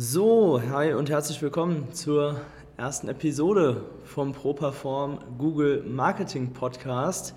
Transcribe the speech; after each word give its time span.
So, 0.00 0.62
hi 0.70 0.92
und 0.92 1.10
herzlich 1.10 1.42
willkommen 1.42 1.92
zur 1.92 2.40
ersten 2.76 3.08
Episode 3.08 3.82
vom 4.04 4.32
ProPerform 4.32 5.18
Google 5.38 5.82
Marketing 5.82 6.52
Podcast. 6.52 7.34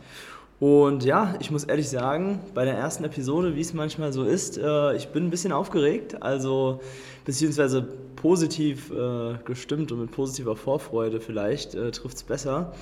Und 0.59 1.03
ja, 1.03 1.33
ich 1.39 1.49
muss 1.49 1.63
ehrlich 1.63 1.89
sagen, 1.89 2.39
bei 2.53 2.63
der 2.63 2.75
ersten 2.75 3.03
Episode, 3.03 3.55
wie 3.55 3.61
es 3.61 3.73
manchmal 3.73 4.13
so 4.13 4.25
ist, 4.25 4.59
äh, 4.59 4.95
ich 4.95 5.07
bin 5.07 5.25
ein 5.25 5.29
bisschen 5.31 5.53
aufgeregt, 5.53 6.21
also 6.21 6.81
beziehungsweise 7.25 7.81
positiv 8.15 8.91
äh, 8.91 9.39
gestimmt 9.43 9.91
und 9.91 9.99
mit 9.99 10.11
positiver 10.11 10.55
Vorfreude 10.55 11.19
vielleicht 11.19 11.73
äh, 11.73 11.89
trifft 11.89 12.17
es 12.17 12.23
besser 12.23 12.73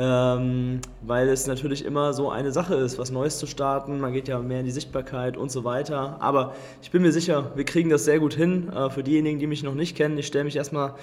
ähm, 0.00 0.80
weil 1.02 1.28
es 1.28 1.48
natürlich 1.48 1.84
immer 1.84 2.12
so 2.12 2.30
eine 2.30 2.52
Sache 2.52 2.76
ist, 2.76 2.98
was 2.98 3.10
Neues 3.10 3.38
zu 3.38 3.46
starten. 3.46 3.98
Man 3.98 4.12
geht 4.12 4.28
ja 4.28 4.38
mehr 4.38 4.60
in 4.60 4.66
die 4.66 4.70
Sichtbarkeit 4.70 5.36
und 5.36 5.50
so 5.50 5.64
weiter. 5.64 6.18
Aber 6.20 6.54
ich 6.80 6.92
bin 6.92 7.02
mir 7.02 7.10
sicher, 7.10 7.50
wir 7.56 7.64
kriegen 7.64 7.90
das 7.90 8.04
sehr 8.04 8.20
gut 8.20 8.32
hin. 8.32 8.68
Äh, 8.68 8.90
für 8.90 9.02
diejenigen, 9.02 9.40
die 9.40 9.48
mich 9.48 9.64
noch 9.64 9.74
nicht 9.74 9.96
kennen, 9.96 10.16
ich 10.16 10.28
stelle 10.28 10.44
mich 10.44 10.54
erstmal 10.54 10.94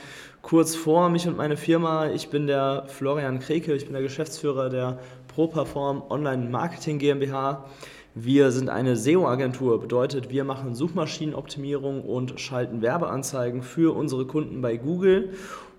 kurz 0.42 0.76
vor, 0.76 1.10
mich 1.10 1.28
und 1.28 1.36
meine 1.36 1.58
Firma. 1.58 2.08
Ich 2.08 2.30
bin 2.30 2.48
der 2.48 2.86
Florian 2.88 3.40
Kreke, 3.40 3.74
ich 3.74 3.84
bin 3.84 3.94
der 3.94 4.02
Geschäftsführer 4.02 4.70
der 4.70 5.00
ProPerform 5.28 6.04
Online 6.10 6.50
Marketing 6.50 6.98
GmbH. 6.98 7.66
Wir 8.14 8.54
sind 8.54 8.70
eine 8.70 8.96
SEO-Agentur, 8.96 9.82
bedeutet, 9.82 10.30
wir 10.30 10.46
machen 10.46 10.74
Suchmaschinenoptimierung 10.74 12.02
und 12.02 12.40
schalten 12.40 12.82
Werbeanzeigen 12.82 13.62
für 13.62 13.94
unsere 13.94 14.26
Kunden 14.26 14.62
bei 14.62 14.78
Google. 14.78 15.34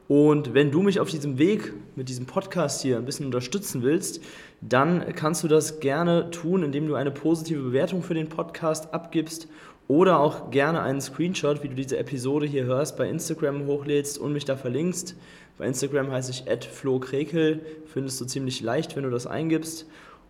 Und 0.08 0.54
wenn 0.54 0.70
du 0.70 0.82
mich 0.82 1.00
auf 1.00 1.10
diesem 1.10 1.38
Weg 1.38 1.72
mit 1.96 2.08
diesem 2.08 2.26
Podcast 2.26 2.82
hier 2.82 2.96
ein 2.96 3.04
bisschen 3.04 3.26
unterstützen 3.26 3.82
willst, 3.82 4.20
dann 4.60 5.04
kannst 5.14 5.42
du 5.42 5.48
das 5.48 5.80
gerne 5.80 6.30
tun, 6.30 6.62
indem 6.62 6.86
du 6.86 6.94
eine 6.94 7.10
positive 7.10 7.60
Bewertung 7.60 8.02
für 8.02 8.14
den 8.14 8.28
Podcast 8.28 8.94
abgibst 8.94 9.48
oder 9.88 10.20
auch 10.20 10.50
gerne 10.50 10.82
einen 10.82 11.00
Screenshot, 11.00 11.62
wie 11.62 11.68
du 11.68 11.74
diese 11.74 11.98
Episode 11.98 12.46
hier 12.46 12.64
hörst, 12.64 12.96
bei 12.96 13.08
Instagram 13.08 13.66
hochlädst 13.66 14.18
und 14.18 14.32
mich 14.32 14.44
da 14.44 14.56
verlinkst. 14.56 15.16
Bei 15.58 15.66
Instagram 15.66 16.10
heiße 16.10 16.30
ich 16.30 16.44
@flokrekel, 16.68 17.60
findest 17.86 18.20
du 18.20 18.26
ziemlich 18.26 18.60
leicht, 18.60 18.94
wenn 18.94 19.04
du 19.04 19.10
das 19.10 19.26
eingibst. 19.26 19.86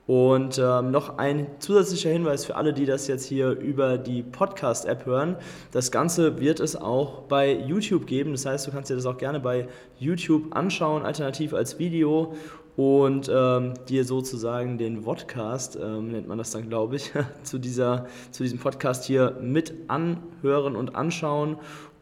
Und 0.06 0.60
ähm, 0.62 0.92
noch 0.92 1.18
ein 1.18 1.48
zusätzlicher 1.58 2.10
Hinweis 2.10 2.44
für 2.44 2.54
alle, 2.54 2.72
die 2.72 2.86
das 2.86 3.08
jetzt 3.08 3.24
hier 3.24 3.50
über 3.50 3.98
die 3.98 4.22
Podcast-App 4.22 5.04
hören. 5.04 5.36
Das 5.72 5.90
Ganze 5.90 6.38
wird 6.38 6.60
es 6.60 6.76
auch 6.76 7.22
bei 7.22 7.52
YouTube 7.52 8.06
geben. 8.06 8.30
Das 8.30 8.46
heißt, 8.46 8.68
du 8.68 8.70
kannst 8.70 8.88
dir 8.88 8.94
das 8.94 9.06
auch 9.06 9.18
gerne 9.18 9.40
bei 9.40 9.66
YouTube 9.98 10.54
anschauen, 10.54 11.02
alternativ 11.02 11.54
als 11.54 11.80
Video 11.80 12.34
und 12.76 13.30
ähm, 13.34 13.72
dir 13.88 14.04
sozusagen 14.04 14.76
den 14.76 15.02
Vodcast, 15.02 15.78
ähm, 15.82 16.10
nennt 16.12 16.28
man 16.28 16.36
das 16.36 16.50
dann, 16.50 16.68
glaube 16.68 16.96
ich, 16.96 17.10
zu, 17.42 17.58
dieser, 17.58 18.06
zu 18.30 18.42
diesem 18.42 18.58
Podcast 18.58 19.04
hier 19.04 19.36
mit 19.40 19.72
anhören 19.88 20.76
und 20.76 20.94
anschauen. 20.94 21.56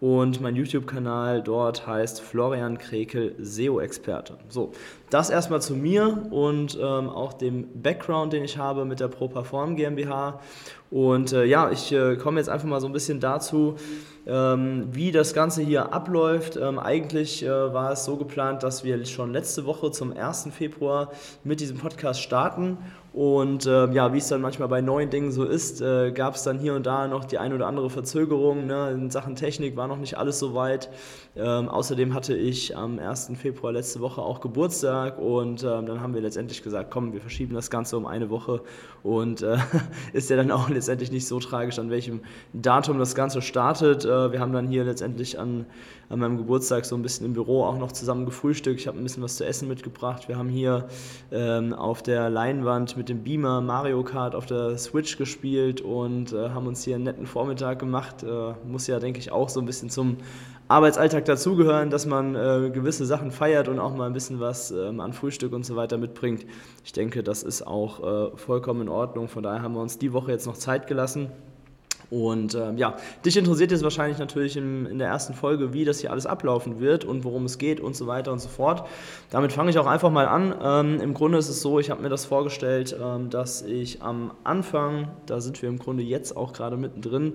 Und 0.04 0.42
mein 0.42 0.54
YouTube-Kanal 0.54 1.42
dort 1.42 1.86
heißt 1.86 2.20
Florian 2.20 2.76
Krekel 2.76 3.34
SEO-Experte. 3.38 4.36
So, 4.50 4.72
das 5.08 5.30
erstmal 5.30 5.62
zu 5.62 5.74
mir 5.74 6.26
und 6.30 6.78
ähm, 6.78 7.08
auch 7.08 7.32
dem 7.32 7.66
Background, 7.80 8.34
den 8.34 8.44
ich 8.44 8.58
habe 8.58 8.84
mit 8.84 9.00
der 9.00 9.08
ProPerform 9.08 9.76
GmbH. 9.76 10.40
Und 10.90 11.32
äh, 11.32 11.46
ja, 11.46 11.70
ich 11.70 11.90
äh, 11.90 12.16
komme 12.16 12.38
jetzt 12.38 12.50
einfach 12.50 12.68
mal 12.68 12.82
so 12.82 12.86
ein 12.86 12.92
bisschen 12.92 13.18
dazu, 13.18 13.76
ähm, 14.26 14.88
wie 14.92 15.10
das 15.10 15.32
Ganze 15.32 15.62
hier 15.62 15.94
abläuft. 15.94 16.56
Ähm, 16.56 16.78
eigentlich 16.78 17.42
äh, 17.42 17.48
war 17.48 17.92
es 17.92 18.04
so 18.04 18.16
geplant, 18.16 18.62
dass 18.62 18.84
wir 18.84 19.02
schon 19.06 19.32
letzte 19.32 19.64
Woche 19.64 19.90
zum 19.90 20.14
1. 20.14 20.50
Februar 20.52 21.12
mit 21.44 21.60
diesem 21.60 21.78
Podcast 21.78 22.20
starten 22.20 22.76
und 23.14 23.64
äh, 23.66 23.92
ja, 23.92 24.12
wie 24.12 24.18
es 24.18 24.26
dann 24.26 24.40
manchmal 24.40 24.66
bei 24.66 24.80
neuen 24.80 25.08
Dingen 25.08 25.30
so 25.30 25.44
ist, 25.44 25.80
äh, 25.80 26.10
gab 26.10 26.34
es 26.34 26.42
dann 26.42 26.58
hier 26.58 26.74
und 26.74 26.84
da 26.84 27.06
noch 27.06 27.24
die 27.24 27.38
ein 27.38 27.52
oder 27.52 27.68
andere 27.68 27.88
Verzögerung. 27.88 28.66
Ne? 28.66 28.90
In 28.90 29.08
Sachen 29.08 29.36
Technik 29.36 29.76
war 29.76 29.86
noch 29.86 29.98
nicht 29.98 30.18
alles 30.18 30.40
so 30.40 30.56
weit. 30.56 30.90
Ähm, 31.36 31.68
außerdem 31.68 32.12
hatte 32.12 32.34
ich 32.34 32.76
am 32.76 32.98
1. 32.98 33.30
Februar 33.36 33.72
letzte 33.72 34.00
Woche 34.00 34.20
auch 34.20 34.40
Geburtstag 34.40 35.20
und 35.20 35.62
ähm, 35.62 35.86
dann 35.86 36.00
haben 36.00 36.12
wir 36.12 36.22
letztendlich 36.22 36.64
gesagt, 36.64 36.90
komm, 36.90 37.12
wir 37.12 37.20
verschieben 37.20 37.54
das 37.54 37.70
Ganze 37.70 37.96
um 37.96 38.04
eine 38.04 38.30
Woche 38.30 38.62
und 39.04 39.42
äh, 39.42 39.58
ist 40.12 40.28
ja 40.28 40.36
dann 40.36 40.50
auch 40.50 40.68
letztendlich 40.68 41.12
nicht 41.12 41.28
so 41.28 41.38
tragisch, 41.38 41.78
an 41.78 41.90
welchem 41.90 42.20
Datum 42.52 42.98
das 42.98 43.14
Ganze 43.14 43.42
startet. 43.42 44.04
Äh, 44.04 44.32
wir 44.32 44.40
haben 44.40 44.52
dann 44.52 44.66
hier 44.66 44.82
letztendlich 44.82 45.38
an, 45.38 45.66
an 46.08 46.18
meinem 46.18 46.36
Geburtstag 46.36 46.84
so 46.84 46.96
ein 46.96 47.02
bisschen 47.02 47.26
im 47.26 47.32
Büro 47.32 47.64
auch 47.64 47.78
noch 47.78 47.92
zusammen 47.92 48.24
gefrühstückt. 48.24 48.80
Ich 48.80 48.86
habe 48.86 48.98
ein 48.98 49.02
bisschen 49.02 49.22
was 49.22 49.36
zu 49.36 49.44
essen 49.44 49.68
mitgebracht. 49.68 50.28
Wir 50.28 50.36
haben 50.36 50.48
hier 50.48 50.88
ähm, 51.32 51.72
auf 51.72 52.02
der 52.02 52.30
Leinwand 52.30 52.96
mit 52.96 53.08
dem 53.08 53.22
Beamer 53.22 53.60
Mario 53.60 54.02
Kart 54.04 54.34
auf 54.34 54.46
der 54.46 54.76
Switch 54.78 55.16
gespielt 55.18 55.80
und 55.80 56.32
äh, 56.32 56.50
haben 56.50 56.66
uns 56.66 56.84
hier 56.84 56.94
einen 56.94 57.04
netten 57.04 57.26
Vormittag 57.26 57.78
gemacht. 57.78 58.22
Äh, 58.22 58.54
muss 58.66 58.86
ja, 58.86 58.98
denke 58.98 59.18
ich, 59.18 59.32
auch 59.32 59.48
so 59.48 59.60
ein 59.60 59.66
bisschen 59.66 59.90
zum 59.90 60.18
Arbeitsalltag 60.66 61.26
dazugehören, 61.26 61.90
dass 61.90 62.06
man 62.06 62.34
äh, 62.34 62.70
gewisse 62.70 63.04
Sachen 63.04 63.30
feiert 63.30 63.68
und 63.68 63.78
auch 63.78 63.94
mal 63.94 64.06
ein 64.06 64.14
bisschen 64.14 64.40
was 64.40 64.70
ähm, 64.70 65.00
an 65.00 65.12
Frühstück 65.12 65.52
und 65.52 65.66
so 65.66 65.76
weiter 65.76 65.98
mitbringt. 65.98 66.46
Ich 66.84 66.92
denke, 66.92 67.22
das 67.22 67.42
ist 67.42 67.66
auch 67.66 68.32
äh, 68.32 68.36
vollkommen 68.36 68.82
in 68.82 68.88
Ordnung. 68.88 69.28
Von 69.28 69.42
daher 69.42 69.60
haben 69.60 69.74
wir 69.74 69.82
uns 69.82 69.98
die 69.98 70.14
Woche 70.14 70.32
jetzt 70.32 70.46
noch 70.46 70.56
Zeit 70.56 70.86
gelassen. 70.86 71.30
Und 72.14 72.54
ähm, 72.54 72.78
ja, 72.78 72.94
dich 73.24 73.36
interessiert 73.36 73.72
jetzt 73.72 73.82
wahrscheinlich 73.82 74.18
natürlich 74.18 74.56
in, 74.56 74.86
in, 74.86 74.98
der 75.00 75.08
ersten 75.08 75.34
Folge, 75.34 75.72
wie 75.72 75.84
das 75.84 75.98
hier 75.98 76.12
alles 76.12 76.26
ablaufen 76.26 76.78
wird 76.78 77.04
und 77.04 77.24
worum 77.24 77.44
es 77.44 77.58
geht 77.58 77.80
und 77.80 77.96
so 77.96 78.06
weiter 78.06 78.30
und 78.30 78.38
so 78.38 78.48
fort. 78.48 78.86
Damit 79.30 79.50
fange 79.50 79.70
ich 79.70 79.78
auch 79.80 79.86
einfach 79.86 80.12
mal 80.12 80.28
an. 80.28 80.54
Ähm, 80.62 81.00
Im 81.00 81.12
Grunde 81.12 81.38
ist 81.38 81.48
es 81.48 81.60
so, 81.60 81.80
ich 81.80 81.90
habe 81.90 82.00
mir 82.02 82.10
das 82.10 82.24
vorgestellt, 82.24 82.96
ähm, 83.02 83.30
dass 83.30 83.62
ich 83.62 84.00
am 84.00 84.30
Anfang, 84.44 85.08
da 85.26 85.40
sind 85.40 85.60
wir 85.60 85.68
im 85.68 85.80
Grunde 85.80 86.04
jetzt 86.04 86.36
auch 86.36 86.52
gerade 86.52 86.76
mittendrin, 86.76 87.32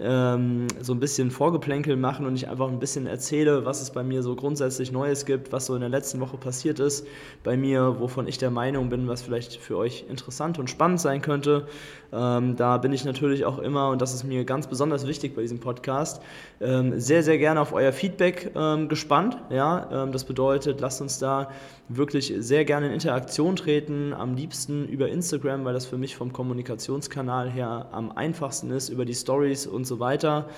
ähm, 0.00 0.66
so 0.80 0.94
ein 0.94 1.00
bisschen 1.00 1.30
Vorgeplänkel 1.30 1.96
machen 1.96 2.24
und 2.24 2.34
ich 2.34 2.48
einfach 2.48 2.68
ein 2.68 2.78
bisschen 2.78 3.06
erzähle, 3.06 3.66
was 3.66 3.82
es 3.82 3.90
bei 3.90 4.02
mir 4.02 4.22
so 4.22 4.34
grundsätzlich 4.34 4.92
Neues 4.92 5.26
gibt, 5.26 5.52
was 5.52 5.66
so 5.66 5.74
in 5.74 5.80
der 5.80 5.90
letzten 5.90 6.20
Woche 6.20 6.38
passiert 6.38 6.80
ist 6.80 7.06
bei 7.44 7.58
mir, 7.58 8.00
wovon 8.00 8.26
ich 8.26 8.38
der 8.38 8.50
Meinung 8.50 8.88
bin, 8.88 9.08
was 9.08 9.20
vielleicht 9.20 9.56
für 9.56 9.76
euch 9.76 10.06
interessant 10.08 10.58
und 10.58 10.70
spannend 10.70 11.02
sein 11.02 11.20
könnte. 11.20 11.66
Ähm, 12.14 12.56
da 12.56 12.78
bin 12.78 12.92
ich 12.92 13.04
natürlich 13.04 13.44
auch 13.44 13.58
immer, 13.58 13.88
und 13.88 14.02
das 14.02 14.14
ist 14.14 14.21
mir 14.24 14.44
ganz 14.44 14.66
besonders 14.66 15.06
wichtig 15.06 15.34
bei 15.34 15.42
diesem 15.42 15.60
Podcast, 15.60 16.22
ähm, 16.60 16.98
sehr, 17.00 17.22
sehr 17.22 17.38
gerne 17.38 17.60
auf 17.60 17.72
euer 17.72 17.92
Feedback 17.92 18.52
ähm, 18.54 18.88
gespannt. 18.88 19.38
Ja? 19.50 20.04
Ähm, 20.04 20.12
das 20.12 20.24
bedeutet, 20.24 20.80
lasst 20.80 21.00
uns 21.00 21.18
da 21.18 21.50
wirklich 21.88 22.32
sehr 22.38 22.64
gerne 22.64 22.86
in 22.86 22.92
Interaktion 22.92 23.56
treten, 23.56 24.12
am 24.12 24.34
liebsten 24.34 24.86
über 24.88 25.08
Instagram, 25.08 25.64
weil 25.64 25.74
das 25.74 25.86
für 25.86 25.98
mich 25.98 26.16
vom 26.16 26.32
Kommunikationskanal 26.32 27.50
her 27.50 27.88
am 27.92 28.12
einfachsten 28.12 28.70
ist, 28.70 28.88
über 28.88 29.04
die 29.04 29.14
Stories 29.14 29.66
und 29.66 29.86
so 29.86 30.00
weiter 30.00 30.48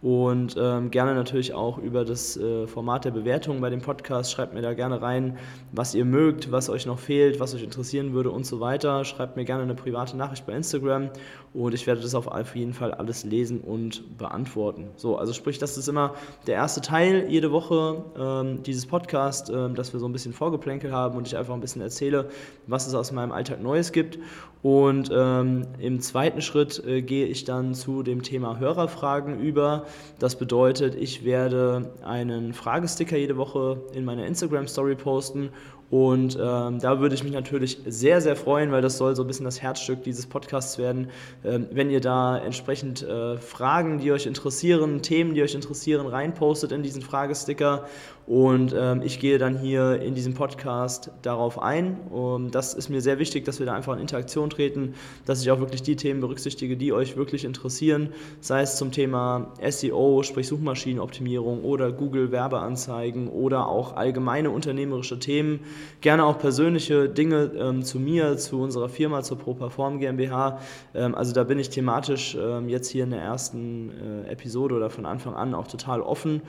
und 0.00 0.56
ähm, 0.56 0.90
gerne 0.92 1.14
natürlich 1.14 1.54
auch 1.54 1.78
über 1.78 2.04
das 2.04 2.36
äh, 2.36 2.68
Format 2.68 3.04
der 3.04 3.10
Bewertung 3.10 3.60
bei 3.60 3.68
dem 3.68 3.80
Podcast. 3.80 4.30
Schreibt 4.30 4.54
mir 4.54 4.62
da 4.62 4.74
gerne 4.74 5.02
rein, 5.02 5.38
was 5.72 5.94
ihr 5.94 6.04
mögt, 6.04 6.52
was 6.52 6.70
euch 6.70 6.86
noch 6.86 7.00
fehlt, 7.00 7.40
was 7.40 7.54
euch 7.54 7.64
interessieren 7.64 8.12
würde 8.12 8.30
und 8.30 8.46
so 8.46 8.60
weiter. 8.60 9.04
Schreibt 9.04 9.36
mir 9.36 9.44
gerne 9.44 9.64
eine 9.64 9.74
private 9.74 10.16
Nachricht 10.16 10.46
bei 10.46 10.52
Instagram 10.52 11.10
und 11.52 11.74
ich 11.74 11.86
werde 11.88 12.00
das 12.00 12.14
auf 12.14 12.28
jeden 12.54 12.74
Fall 12.74 12.94
alles 12.94 13.24
lesen 13.24 13.60
und 13.60 14.18
beantworten. 14.18 14.90
So, 14.96 15.16
also 15.16 15.32
sprich, 15.32 15.58
das 15.58 15.76
ist 15.76 15.88
immer 15.88 16.14
der 16.46 16.54
erste 16.54 16.80
Teil 16.80 17.26
jede 17.28 17.50
Woche 17.50 18.04
ähm, 18.16 18.62
dieses 18.62 18.86
Podcast, 18.86 19.50
ähm, 19.50 19.74
dass 19.74 19.92
wir 19.92 19.98
so 19.98 20.06
ein 20.06 20.12
bisschen 20.12 20.32
Vorgeplänkel 20.32 20.92
haben 20.92 21.16
und 21.16 21.26
ich 21.26 21.36
einfach 21.36 21.54
ein 21.54 21.60
bisschen 21.60 21.82
erzähle, 21.82 22.28
was 22.68 22.86
es 22.86 22.94
aus 22.94 23.10
meinem 23.10 23.32
Alltag 23.32 23.60
Neues 23.60 23.90
gibt. 23.90 24.18
Und 24.62 25.10
ähm, 25.12 25.66
im 25.78 26.00
zweiten 26.00 26.40
Schritt 26.40 26.84
äh, 26.84 27.02
gehe 27.02 27.26
ich 27.26 27.44
dann 27.44 27.74
zu 27.74 28.02
dem 28.02 28.22
Thema 28.22 28.58
Hörerfragen 28.58 29.40
über. 29.40 29.86
Das 30.18 30.36
bedeutet, 30.36 30.94
ich 30.94 31.24
werde 31.24 31.92
einen 32.04 32.52
Fragesticker 32.52 33.16
jede 33.16 33.36
Woche 33.36 33.80
in 33.92 34.04
meiner 34.04 34.26
Instagram 34.26 34.68
Story 34.68 34.94
posten. 34.94 35.50
Und 35.90 36.36
ähm, 36.38 36.80
da 36.80 37.00
würde 37.00 37.14
ich 37.14 37.24
mich 37.24 37.32
natürlich 37.32 37.78
sehr, 37.86 38.20
sehr 38.20 38.36
freuen, 38.36 38.72
weil 38.72 38.82
das 38.82 38.98
soll 38.98 39.16
so 39.16 39.24
ein 39.24 39.26
bisschen 39.26 39.46
das 39.46 39.62
Herzstück 39.62 40.02
dieses 40.02 40.26
Podcasts 40.26 40.76
werden, 40.76 41.08
ähm, 41.44 41.66
wenn 41.70 41.90
ihr 41.90 42.02
da 42.02 42.36
entsprechend 42.36 43.02
äh, 43.02 43.38
Fragen, 43.38 43.98
die 43.98 44.12
euch 44.12 44.26
interessieren, 44.26 45.00
Themen, 45.00 45.32
die 45.32 45.42
euch 45.42 45.54
interessieren, 45.54 46.06
reinpostet 46.06 46.72
in 46.72 46.82
diesen 46.82 47.00
Fragesticker 47.00 47.86
und 48.28 48.74
ähm, 48.78 49.00
ich 49.02 49.20
gehe 49.20 49.38
dann 49.38 49.56
hier 49.56 50.02
in 50.02 50.14
diesem 50.14 50.34
Podcast 50.34 51.10
darauf 51.22 51.62
ein. 51.62 51.98
Und 52.10 52.54
das 52.54 52.74
ist 52.74 52.90
mir 52.90 53.00
sehr 53.00 53.18
wichtig, 53.18 53.46
dass 53.46 53.58
wir 53.58 53.64
da 53.64 53.72
einfach 53.72 53.94
in 53.94 54.00
Interaktion 54.00 54.50
treten, 54.50 54.94
dass 55.24 55.40
ich 55.40 55.50
auch 55.50 55.60
wirklich 55.60 55.82
die 55.82 55.96
Themen 55.96 56.20
berücksichtige, 56.20 56.76
die 56.76 56.92
euch 56.92 57.16
wirklich 57.16 57.46
interessieren, 57.46 58.10
sei 58.40 58.60
es 58.60 58.76
zum 58.76 58.92
Thema 58.92 59.54
SEO, 59.66 60.22
sprich 60.24 60.46
Suchmaschinenoptimierung 60.46 61.64
oder 61.64 61.90
Google 61.90 62.30
Werbeanzeigen 62.30 63.28
oder 63.28 63.66
auch 63.66 63.96
allgemeine 63.96 64.50
unternehmerische 64.50 65.18
Themen. 65.18 65.60
Gerne 66.02 66.24
auch 66.26 66.38
persönliche 66.38 67.08
Dinge 67.08 67.52
ähm, 67.56 67.82
zu 67.82 67.98
mir, 67.98 68.36
zu 68.36 68.60
unserer 68.60 68.90
Firma, 68.90 69.22
zur 69.22 69.38
ProPerform 69.38 70.00
GmbH. 70.00 70.60
Ähm, 70.94 71.14
also 71.14 71.32
da 71.32 71.44
bin 71.44 71.58
ich 71.58 71.70
thematisch 71.70 72.36
ähm, 72.38 72.68
jetzt 72.68 72.90
hier 72.90 73.04
in 73.04 73.10
der 73.10 73.22
ersten 73.22 73.90
äh, 74.26 74.30
Episode 74.32 74.74
oder 74.74 74.90
von 74.90 75.06
Anfang 75.06 75.32
an 75.32 75.54
auch 75.54 75.66
total 75.66 76.02
offen 76.02 76.42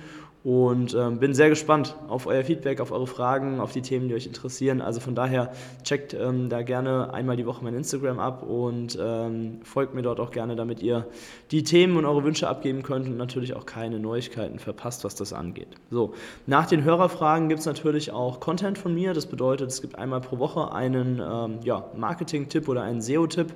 und 0.43 0.95
ähm, 0.95 1.19
bin 1.19 1.33
sehr 1.33 1.49
gespannt 1.49 1.95
auf 2.07 2.25
euer 2.25 2.43
Feedback, 2.43 2.79
auf 2.79 2.91
eure 2.91 3.07
Fragen, 3.07 3.59
auf 3.59 3.73
die 3.73 3.81
Themen, 3.81 4.07
die 4.07 4.15
euch 4.15 4.25
interessieren. 4.25 4.79
Also 4.79 5.01
von 5.01 5.13
daher 5.13 5.51
checkt 5.83 6.13
ähm, 6.13 6.47
da 6.47 6.61
gerne 6.61 7.13
einmal 7.13 7.35
die 7.35 7.45
Woche 7.45 7.61
mein 7.63 7.73
Instagram 7.73 8.19
ab 8.19 8.43
und 8.43 8.97
ähm, 9.01 9.59
folgt 9.63 9.93
mir 9.93 10.01
dort 10.01 10.21
auch 10.21 10.31
gerne, 10.31 10.55
damit 10.55 10.81
ihr 10.81 11.07
die 11.51 11.63
Themen 11.63 11.97
und 11.97 12.05
eure 12.05 12.23
Wünsche 12.23 12.47
abgeben 12.47 12.83
könnt 12.83 13.07
und 13.07 13.17
natürlich 13.17 13.53
auch 13.53 13.65
keine 13.65 13.99
Neuigkeiten 13.99 14.59
verpasst, 14.59 15.03
was 15.03 15.15
das 15.15 15.33
angeht. 15.33 15.75
So, 15.91 16.13
nach 16.47 16.67
den 16.67 16.85
Hörerfragen 16.85 17.49
gibt 17.49 17.59
es 17.59 17.65
natürlich 17.65 18.11
auch 18.11 18.39
Content 18.39 18.77
von 18.77 18.93
mir. 18.93 19.13
Das 19.13 19.25
bedeutet, 19.25 19.69
es 19.69 19.81
gibt 19.81 19.97
einmal 19.97 20.21
pro 20.21 20.39
Woche 20.39 20.71
einen 20.71 21.21
ähm, 21.21 21.59
ja, 21.63 21.89
Marketing-Tipp 21.97 22.69
oder 22.69 22.83
einen 22.83 23.01
SEO-Tipp 23.01 23.53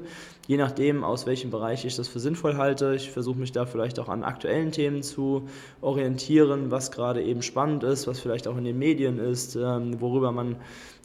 je 0.47 0.57
nachdem, 0.57 1.03
aus 1.03 1.25
welchem 1.25 1.51
Bereich 1.51 1.85
ich 1.85 1.95
das 1.95 2.07
für 2.07 2.19
sinnvoll 2.19 2.57
halte. 2.57 2.93
Ich 2.95 3.11
versuche 3.11 3.39
mich 3.39 3.51
da 3.51 3.65
vielleicht 3.65 3.99
auch 3.99 4.09
an 4.09 4.23
aktuellen 4.23 4.71
Themen 4.71 5.01
zu 5.01 5.47
orientieren, 5.81 6.69
was 6.71 6.91
gerade 6.91 7.23
eben 7.23 7.41
spannend 7.41 7.83
ist, 7.83 8.07
was 8.07 8.19
vielleicht 8.19 8.47
auch 8.47 8.57
in 8.57 8.65
den 8.65 8.77
Medien 8.77 9.19
ist, 9.19 9.55
ähm, 9.55 10.01
worüber 10.01 10.31
man 10.31 10.57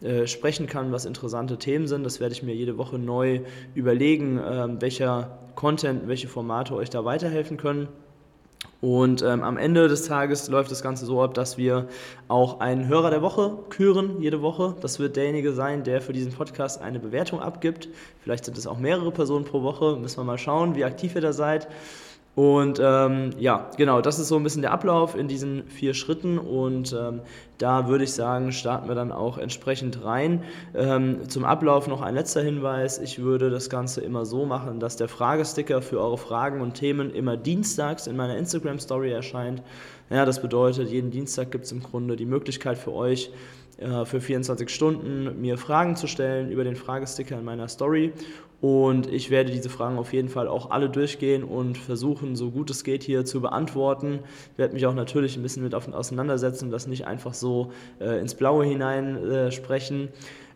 äh, 0.02 0.26
sprechen 0.26 0.66
kann, 0.66 0.92
was 0.92 1.04
interessante 1.04 1.58
Themen 1.58 1.86
sind. 1.86 2.04
Das 2.04 2.20
werde 2.20 2.34
ich 2.34 2.42
mir 2.42 2.54
jede 2.54 2.78
Woche 2.78 2.98
neu 2.98 3.40
überlegen, 3.74 4.40
ähm, 4.44 4.80
welcher 4.80 5.38
Content, 5.54 6.08
welche 6.08 6.28
Formate 6.28 6.74
euch 6.74 6.90
da 6.90 7.04
weiterhelfen 7.04 7.56
können. 7.56 7.88
Und 8.80 9.22
ähm, 9.22 9.42
am 9.42 9.56
Ende 9.56 9.88
des 9.88 10.04
Tages 10.04 10.48
läuft 10.48 10.70
das 10.70 10.82
Ganze 10.82 11.04
so 11.04 11.20
ab, 11.20 11.34
dass 11.34 11.58
wir 11.58 11.88
auch 12.28 12.60
einen 12.60 12.86
Hörer 12.86 13.10
der 13.10 13.22
Woche 13.22 13.58
küren, 13.70 14.20
jede 14.20 14.40
Woche. 14.40 14.76
Das 14.80 15.00
wird 15.00 15.16
derjenige 15.16 15.52
sein, 15.52 15.82
der 15.82 16.00
für 16.00 16.12
diesen 16.12 16.32
Podcast 16.32 16.80
eine 16.80 17.00
Bewertung 17.00 17.40
abgibt. 17.40 17.88
Vielleicht 18.22 18.44
sind 18.44 18.56
es 18.56 18.68
auch 18.68 18.78
mehrere 18.78 19.10
Personen 19.10 19.44
pro 19.44 19.62
Woche. 19.62 19.96
Müssen 19.96 20.18
wir 20.18 20.24
mal 20.24 20.38
schauen, 20.38 20.76
wie 20.76 20.84
aktiv 20.84 21.16
ihr 21.16 21.20
da 21.20 21.32
seid. 21.32 21.66
Und 22.38 22.78
ähm, 22.80 23.30
ja, 23.40 23.68
genau, 23.76 24.00
das 24.00 24.20
ist 24.20 24.28
so 24.28 24.36
ein 24.36 24.44
bisschen 24.44 24.62
der 24.62 24.70
Ablauf 24.70 25.16
in 25.16 25.26
diesen 25.26 25.66
vier 25.66 25.92
Schritten 25.92 26.38
und 26.38 26.92
ähm, 26.96 27.22
da 27.58 27.88
würde 27.88 28.04
ich 28.04 28.12
sagen, 28.12 28.52
starten 28.52 28.86
wir 28.86 28.94
dann 28.94 29.10
auch 29.10 29.38
entsprechend 29.38 30.04
rein. 30.04 30.44
Ähm, 30.72 31.28
zum 31.28 31.44
Ablauf 31.44 31.88
noch 31.88 32.00
ein 32.00 32.14
letzter 32.14 32.40
Hinweis. 32.40 33.00
Ich 33.00 33.18
würde 33.18 33.50
das 33.50 33.70
Ganze 33.70 34.02
immer 34.02 34.24
so 34.24 34.44
machen, 34.44 34.78
dass 34.78 34.94
der 34.94 35.08
Fragesticker 35.08 35.82
für 35.82 35.98
eure 35.98 36.16
Fragen 36.16 36.60
und 36.60 36.74
Themen 36.74 37.10
immer 37.10 37.36
dienstags 37.36 38.06
in 38.06 38.14
meiner 38.14 38.36
Instagram-Story 38.36 39.10
erscheint. 39.10 39.60
Ja, 40.08 40.24
das 40.24 40.40
bedeutet, 40.40 40.90
jeden 40.90 41.10
Dienstag 41.10 41.50
gibt 41.50 41.64
es 41.64 41.72
im 41.72 41.82
Grunde 41.82 42.14
die 42.14 42.24
Möglichkeit 42.24 42.78
für 42.78 42.92
euch, 42.92 43.32
für 44.04 44.20
24 44.20 44.68
Stunden 44.68 45.40
mir 45.40 45.56
Fragen 45.56 45.94
zu 45.94 46.08
stellen 46.08 46.50
über 46.50 46.64
den 46.64 46.74
Fragesticker 46.74 47.38
in 47.38 47.44
meiner 47.44 47.68
Story 47.68 48.12
und 48.60 49.06
ich 49.06 49.30
werde 49.30 49.52
diese 49.52 49.68
Fragen 49.68 49.98
auf 49.98 50.12
jeden 50.12 50.28
Fall 50.28 50.48
auch 50.48 50.70
alle 50.70 50.90
durchgehen 50.90 51.44
und 51.44 51.78
versuchen, 51.78 52.34
so 52.34 52.50
gut 52.50 52.70
es 52.70 52.82
geht, 52.82 53.04
hier 53.04 53.24
zu 53.24 53.40
beantworten. 53.40 54.20
Ich 54.52 54.58
werde 54.58 54.74
mich 54.74 54.84
auch 54.86 54.94
natürlich 54.94 55.36
ein 55.36 55.42
bisschen 55.42 55.62
mit 55.62 55.74
auseinandersetzen, 55.74 56.70
das 56.70 56.88
nicht 56.88 57.06
einfach 57.06 57.34
so 57.34 57.70
äh, 58.00 58.18
ins 58.18 58.34
Blaue 58.34 58.64
hinein 58.64 59.16
äh, 59.16 59.52
sprechen. 59.52 60.08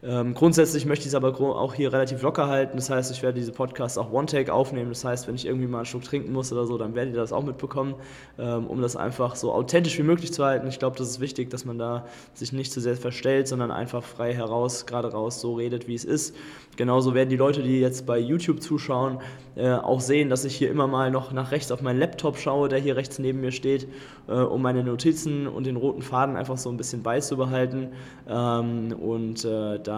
Ähm, 0.05 0.35
grundsätzlich 0.35 0.85
möchte 0.85 1.03
ich 1.03 1.11
es 1.11 1.15
aber 1.15 1.41
auch 1.41 1.75
hier 1.75 1.93
relativ 1.93 2.23
locker 2.23 2.49
halten. 2.49 2.77
Das 2.77 2.91
heißt, 2.91 3.13
ich 3.13 3.23
werde 3.23 3.39
diese 3.39 3.53
Podcasts 3.53 3.97
auch 3.97 4.11
One-Take 4.11 4.53
aufnehmen. 4.53 4.89
Das 4.89 5.05
heißt, 5.05 5.29
wenn 5.29 5.37
ich 5.37 5.47
irgendwie 5.47 5.69
mal 5.69 5.79
einen 5.79 5.87
Schluck 5.87 6.03
trinken 6.03 6.33
muss 6.33 6.53
oder 6.53 6.67
so, 6.67 6.77
dann 6.77 6.97
werdet 6.97 7.15
ihr 7.15 7.21
das 7.21 7.33
auch 7.33 7.45
mitbekommen, 7.45 7.95
ähm, 8.37 8.67
um 8.67 8.83
das 8.83 8.97
einfach 8.97 9.37
so 9.37 9.53
authentisch 9.53 9.97
wie 9.99 10.03
möglich 10.03 10.33
zu 10.33 10.45
halten. 10.45 10.67
Ich 10.67 10.81
glaube, 10.81 10.99
das 10.99 11.09
ist 11.09 11.21
wichtig, 11.21 11.51
dass 11.51 11.65
man 11.65 11.79
da 11.79 12.07
sich 12.35 12.53
nicht 12.53 12.73
zu 12.73 12.81
sehr 12.81 12.97
verstellt, 12.97 13.47
sondern 13.47 13.71
einfach 13.71 14.03
frei 14.03 14.35
heraus, 14.35 14.87
gerade 14.87 15.13
raus 15.13 15.41
so 15.41 15.55
redet, 15.55 15.87
wie 15.87 15.95
es 15.95 16.05
ist. 16.05 16.35
Genauso 16.77 17.15
werden 17.15 17.29
die 17.29 17.37
Leute, 17.37 17.63
die 17.63 17.79
jetzt 17.79 18.05
bei 18.05 18.19
YouTube 18.19 18.61
zuschauen, 18.61 19.21
äh, 19.55 19.71
auch 19.71 20.01
sehen, 20.01 20.31
dass 20.31 20.45
ich 20.45 20.57
hier 20.57 20.71
immer 20.71 20.89
mal 20.89 21.13
noch 21.13 21.33
nach 21.33 21.53
rechts 21.53 21.71
auf 21.71 21.83
meinen 21.83 22.01
Laptop 22.01 22.39
schaue, 22.39 22.69
der 22.69 22.81
hier 22.81 22.97
rechts 22.97 23.21
neben 23.21 23.41
mir 23.41 23.53
steht, 23.53 23.87
äh, 24.27 24.33
um 24.33 24.63
meine 24.63 24.83
Notizen 24.83 25.47
und 25.47 25.67
den 25.67 25.77
roten 25.77 26.03
Faden 26.03 26.35
einfach 26.35 26.57
so 26.57 26.71
ein 26.71 26.77
bisschen 26.77 27.03
beizubehalten. 27.03 27.91
Ähm, 28.27 28.97
und 28.99 29.45
äh, 29.45 29.79
da 29.79 29.92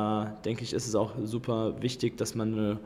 denke 0.44 0.62
ich, 0.62 0.72
ist 0.72 0.86
es 0.86 0.94
auch 0.94 1.12
super 1.22 1.74
wichtig, 1.80 2.16
dass 2.16 2.34
man 2.34 2.52
eine 2.52 2.78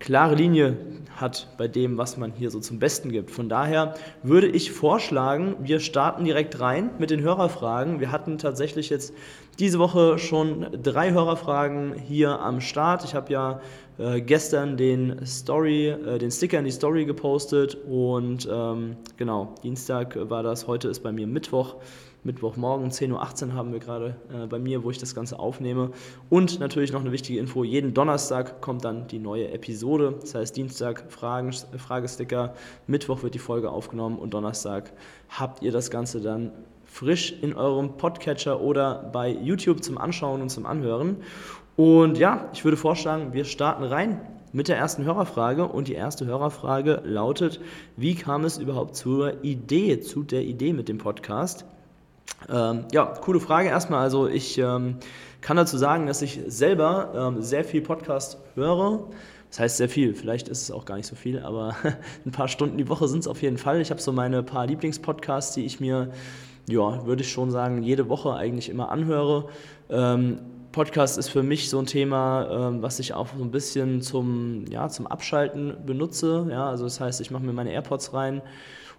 klare 0.00 0.34
Linie 0.34 0.78
hat 1.16 1.48
bei 1.58 1.68
dem, 1.68 1.98
was 1.98 2.16
man 2.16 2.32
hier 2.32 2.50
so 2.50 2.58
zum 2.58 2.78
Besten 2.78 3.12
gibt. 3.12 3.30
Von 3.30 3.48
daher 3.48 3.94
würde 4.22 4.48
ich 4.48 4.72
vorschlagen, 4.72 5.56
wir 5.60 5.78
starten 5.78 6.24
direkt 6.24 6.58
rein 6.58 6.90
mit 6.98 7.10
den 7.10 7.20
Hörerfragen. 7.20 8.00
Wir 8.00 8.10
hatten 8.10 8.38
tatsächlich 8.38 8.88
jetzt 8.88 9.14
diese 9.58 9.78
Woche 9.78 10.18
schon 10.18 10.66
drei 10.82 11.12
Hörerfragen 11.12 11.92
hier 11.92 12.40
am 12.40 12.62
Start. 12.62 13.04
Ich 13.04 13.14
habe 13.14 13.30
ja 13.30 13.60
äh, 13.98 14.22
gestern 14.22 14.78
den 14.78 15.26
Story, 15.26 15.88
äh, 15.88 16.18
den 16.18 16.30
Sticker 16.30 16.58
in 16.58 16.64
die 16.64 16.70
Story 16.70 17.04
gepostet 17.04 17.76
und 17.86 18.48
ähm, 18.50 18.96
genau, 19.18 19.54
Dienstag 19.62 20.16
war 20.30 20.42
das, 20.42 20.66
heute 20.66 20.88
ist 20.88 21.02
bei 21.02 21.12
mir 21.12 21.26
Mittwoch. 21.26 21.76
Mittwochmorgen, 22.22 22.90
10.18 22.90 23.48
Uhr 23.48 23.54
haben 23.54 23.72
wir 23.72 23.78
gerade 23.78 24.16
äh, 24.32 24.46
bei 24.46 24.58
mir, 24.58 24.84
wo 24.84 24.90
ich 24.90 24.98
das 24.98 25.14
Ganze 25.14 25.38
aufnehme. 25.38 25.90
Und 26.28 26.60
natürlich 26.60 26.92
noch 26.92 27.00
eine 27.00 27.12
wichtige 27.12 27.38
Info, 27.38 27.64
jeden 27.64 27.94
Donnerstag 27.94 28.60
kommt 28.60 28.84
dann 28.84 29.06
die 29.08 29.18
neue 29.18 29.50
Episode. 29.50 30.16
Das 30.20 30.34
heißt, 30.34 30.56
Dienstag 30.56 31.10
Fragen, 31.10 31.52
Fragesticker, 31.52 32.54
Mittwoch 32.86 33.22
wird 33.22 33.34
die 33.34 33.38
Folge 33.38 33.70
aufgenommen 33.70 34.18
und 34.18 34.34
Donnerstag 34.34 34.92
habt 35.28 35.62
ihr 35.62 35.72
das 35.72 35.90
Ganze 35.90 36.20
dann 36.20 36.52
frisch 36.84 37.32
in 37.40 37.54
eurem 37.54 37.96
Podcatcher 37.96 38.60
oder 38.60 39.10
bei 39.12 39.30
YouTube 39.30 39.82
zum 39.82 39.96
Anschauen 39.96 40.42
und 40.42 40.50
zum 40.50 40.66
Anhören. 40.66 41.18
Und 41.76 42.18
ja, 42.18 42.50
ich 42.52 42.64
würde 42.64 42.76
vorschlagen, 42.76 43.32
wir 43.32 43.44
starten 43.44 43.84
rein 43.84 44.20
mit 44.52 44.68
der 44.68 44.76
ersten 44.76 45.04
Hörerfrage. 45.04 45.66
Und 45.66 45.88
die 45.88 45.94
erste 45.94 46.26
Hörerfrage 46.26 47.00
lautet, 47.04 47.60
wie 47.96 48.14
kam 48.14 48.44
es 48.44 48.58
überhaupt 48.58 48.96
zur 48.96 49.44
Idee, 49.44 50.00
zu 50.00 50.22
der 50.22 50.42
Idee 50.42 50.72
mit 50.72 50.88
dem 50.88 50.98
Podcast? 50.98 51.64
Ähm, 52.48 52.84
ja, 52.92 53.06
coole 53.06 53.40
Frage 53.40 53.68
erstmal. 53.68 54.00
Also 54.00 54.26
ich 54.26 54.58
ähm, 54.58 54.96
kann 55.40 55.56
dazu 55.56 55.76
sagen, 55.78 56.06
dass 56.06 56.22
ich 56.22 56.40
selber 56.46 57.12
ähm, 57.14 57.42
sehr 57.42 57.64
viel 57.64 57.82
Podcast 57.82 58.38
höre. 58.54 59.04
Das 59.50 59.58
heißt 59.58 59.76
sehr 59.78 59.88
viel, 59.88 60.14
vielleicht 60.14 60.48
ist 60.48 60.62
es 60.62 60.70
auch 60.70 60.84
gar 60.84 60.96
nicht 60.96 61.06
so 61.06 61.16
viel, 61.16 61.40
aber 61.40 61.74
ein 62.24 62.30
paar 62.30 62.46
Stunden 62.46 62.78
die 62.78 62.88
Woche 62.88 63.08
sind 63.08 63.20
es 63.20 63.26
auf 63.26 63.42
jeden 63.42 63.58
Fall. 63.58 63.80
Ich 63.80 63.90
habe 63.90 64.00
so 64.00 64.12
meine 64.12 64.42
paar 64.44 64.66
Lieblingspodcasts, 64.66 65.54
die 65.54 65.64
ich 65.64 65.80
mir, 65.80 66.12
ja, 66.68 67.04
würde 67.04 67.22
ich 67.22 67.32
schon 67.32 67.50
sagen, 67.50 67.82
jede 67.82 68.08
Woche 68.08 68.34
eigentlich 68.34 68.68
immer 68.68 68.90
anhöre. 68.90 69.48
Ähm, 69.88 70.38
Podcast 70.70 71.18
ist 71.18 71.30
für 71.30 71.42
mich 71.42 71.68
so 71.68 71.80
ein 71.80 71.86
Thema, 71.86 72.68
ähm, 72.68 72.82
was 72.82 73.00
ich 73.00 73.12
auch 73.12 73.26
so 73.36 73.42
ein 73.42 73.50
bisschen 73.50 74.02
zum, 74.02 74.66
ja, 74.70 74.88
zum 74.88 75.08
Abschalten 75.08 75.74
benutze. 75.84 76.46
Ja, 76.48 76.68
also 76.70 76.84
das 76.84 77.00
heißt, 77.00 77.20
ich 77.20 77.32
mache 77.32 77.42
mir 77.42 77.52
meine 77.52 77.72
AirPods 77.72 78.14
rein 78.14 78.42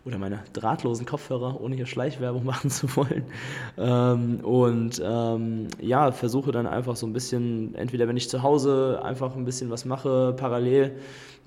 oder 0.06 0.18
meine 0.18 0.40
drahtlosen 0.54 1.06
Kopfhörer, 1.06 1.62
ohne 1.62 1.76
hier 1.76 1.86
Schleichwerbung 1.86 2.44
machen 2.52 2.70
zu 2.70 2.96
wollen. 2.96 3.26
Ähm, 3.78 4.40
und 4.44 5.02
ähm, 5.04 5.68
ja, 5.80 6.12
versuche 6.12 6.52
dann 6.52 6.68
einfach 6.68 6.96
so 6.96 7.06
ein 7.06 7.14
bisschen, 7.14 7.76
entweder 7.76 8.08
wenn 8.08 8.18
ich 8.18 8.30
zu 8.30 8.42
Hause 8.44 9.02
einfach 9.04 9.36
ein 9.36 9.46
bisschen 9.46 9.70
was 9.70 9.86
mache, 9.86 10.34
parallel 10.38 10.96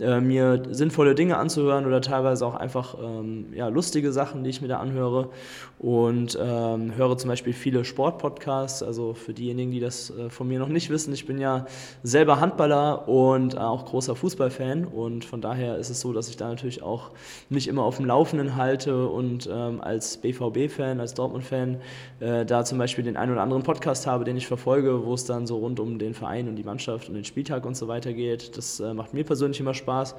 äh, 0.01 0.21
mir 0.21 0.63
sinnvolle 0.71 1.15
Dinge 1.15 1.37
anzuhören 1.37 1.87
oder 1.87 2.01
teilweise 2.01 2.45
auch 2.45 2.55
einfach 2.55 2.97
ähm, 3.01 3.47
ja, 3.55 3.69
lustige 3.69 4.13
Sachen, 4.13 4.43
die 4.43 4.51
ich 4.51 4.61
mir 4.61 4.67
da 4.67 4.79
anhöre. 4.79 5.31
Und 5.79 6.37
ähm, 6.41 6.97
höre 6.97 7.17
zum 7.17 7.29
Beispiel 7.29 7.53
viele 7.53 7.85
Sportpodcasts. 7.85 8.83
Also 8.83 9.15
für 9.15 9.33
diejenigen, 9.33 9.71
die 9.71 9.79
das 9.79 10.11
äh, 10.11 10.31
von 10.31 10.49
mir 10.49 10.59
noch 10.59 10.69
nicht 10.69 10.91
wissen, 10.91 11.15
ich 11.15 11.27
bin 11.27 11.39
ja 11.39 11.67
selber 12.03 12.41
Handballer 12.41 13.09
und 13.09 13.57
auch 13.57 13.85
großer 13.85 14.17
Fußballfan. 14.17 14.85
Und 14.85 15.25
von 15.25 15.41
daher 15.41 15.79
ist 15.79 15.91
es 15.91 16.01
so, 16.01 16.13
dass 16.13 16.29
ich 16.29 16.37
da 16.37 16.49
natürlich 16.49 16.83
auch 16.83 17.11
mich 17.49 17.69
immer 17.69 17.85
auf 17.85 17.99
dem 17.99 18.07
Laufenden 18.07 18.57
halte 18.57 19.07
und 19.07 19.49
ähm, 19.53 19.81
als 19.81 20.17
BVB-Fan, 20.17 20.99
als 20.99 21.15
Dortmund-Fan 21.15 21.77
äh, 22.19 22.45
da 22.45 22.65
zum 22.65 22.79
Beispiel 22.79 23.05
den 23.05 23.17
einen 23.17 23.31
oder 23.31 23.43
anderen 23.43 23.63
Podcast 23.63 24.09
habe, 24.09 24.25
den 24.25 24.37
ich 24.37 24.49
verfolge, 24.49 25.05
wo 25.05 25.15
es 25.15 25.25
dann 25.25 25.47
so 25.47 25.59
rund 25.59 25.79
um 25.79 26.01
den 26.01 26.15
Verein 26.15 26.49
und 26.49 26.57
die 26.57 26.65
Mannschaft 26.65 27.09
und 27.09 27.15
den 27.15 27.25
Spieltag 27.25 27.65
und 27.65 27.77
so 27.77 27.87
weiter 27.87 28.13
geht. 28.13 28.57
Das 28.57 28.81
äh, 28.81 28.93
macht 28.93 29.15
mir 29.15 29.23
persönlich 29.23 29.61
immer 29.61 29.75
Spaß. 29.75 29.84
Spaß. 29.85 30.15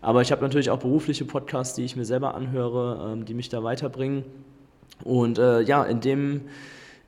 Aber 0.00 0.22
ich 0.22 0.30
habe 0.30 0.42
natürlich 0.42 0.70
auch 0.70 0.78
berufliche 0.78 1.24
Podcasts, 1.24 1.74
die 1.74 1.84
ich 1.84 1.96
mir 1.96 2.04
selber 2.04 2.34
anhöre, 2.34 3.12
ähm, 3.12 3.24
die 3.24 3.34
mich 3.34 3.48
da 3.48 3.64
weiterbringen. 3.64 4.24
Und 5.02 5.38
äh, 5.38 5.60
ja, 5.62 5.82
in 5.84 6.00
dem 6.00 6.42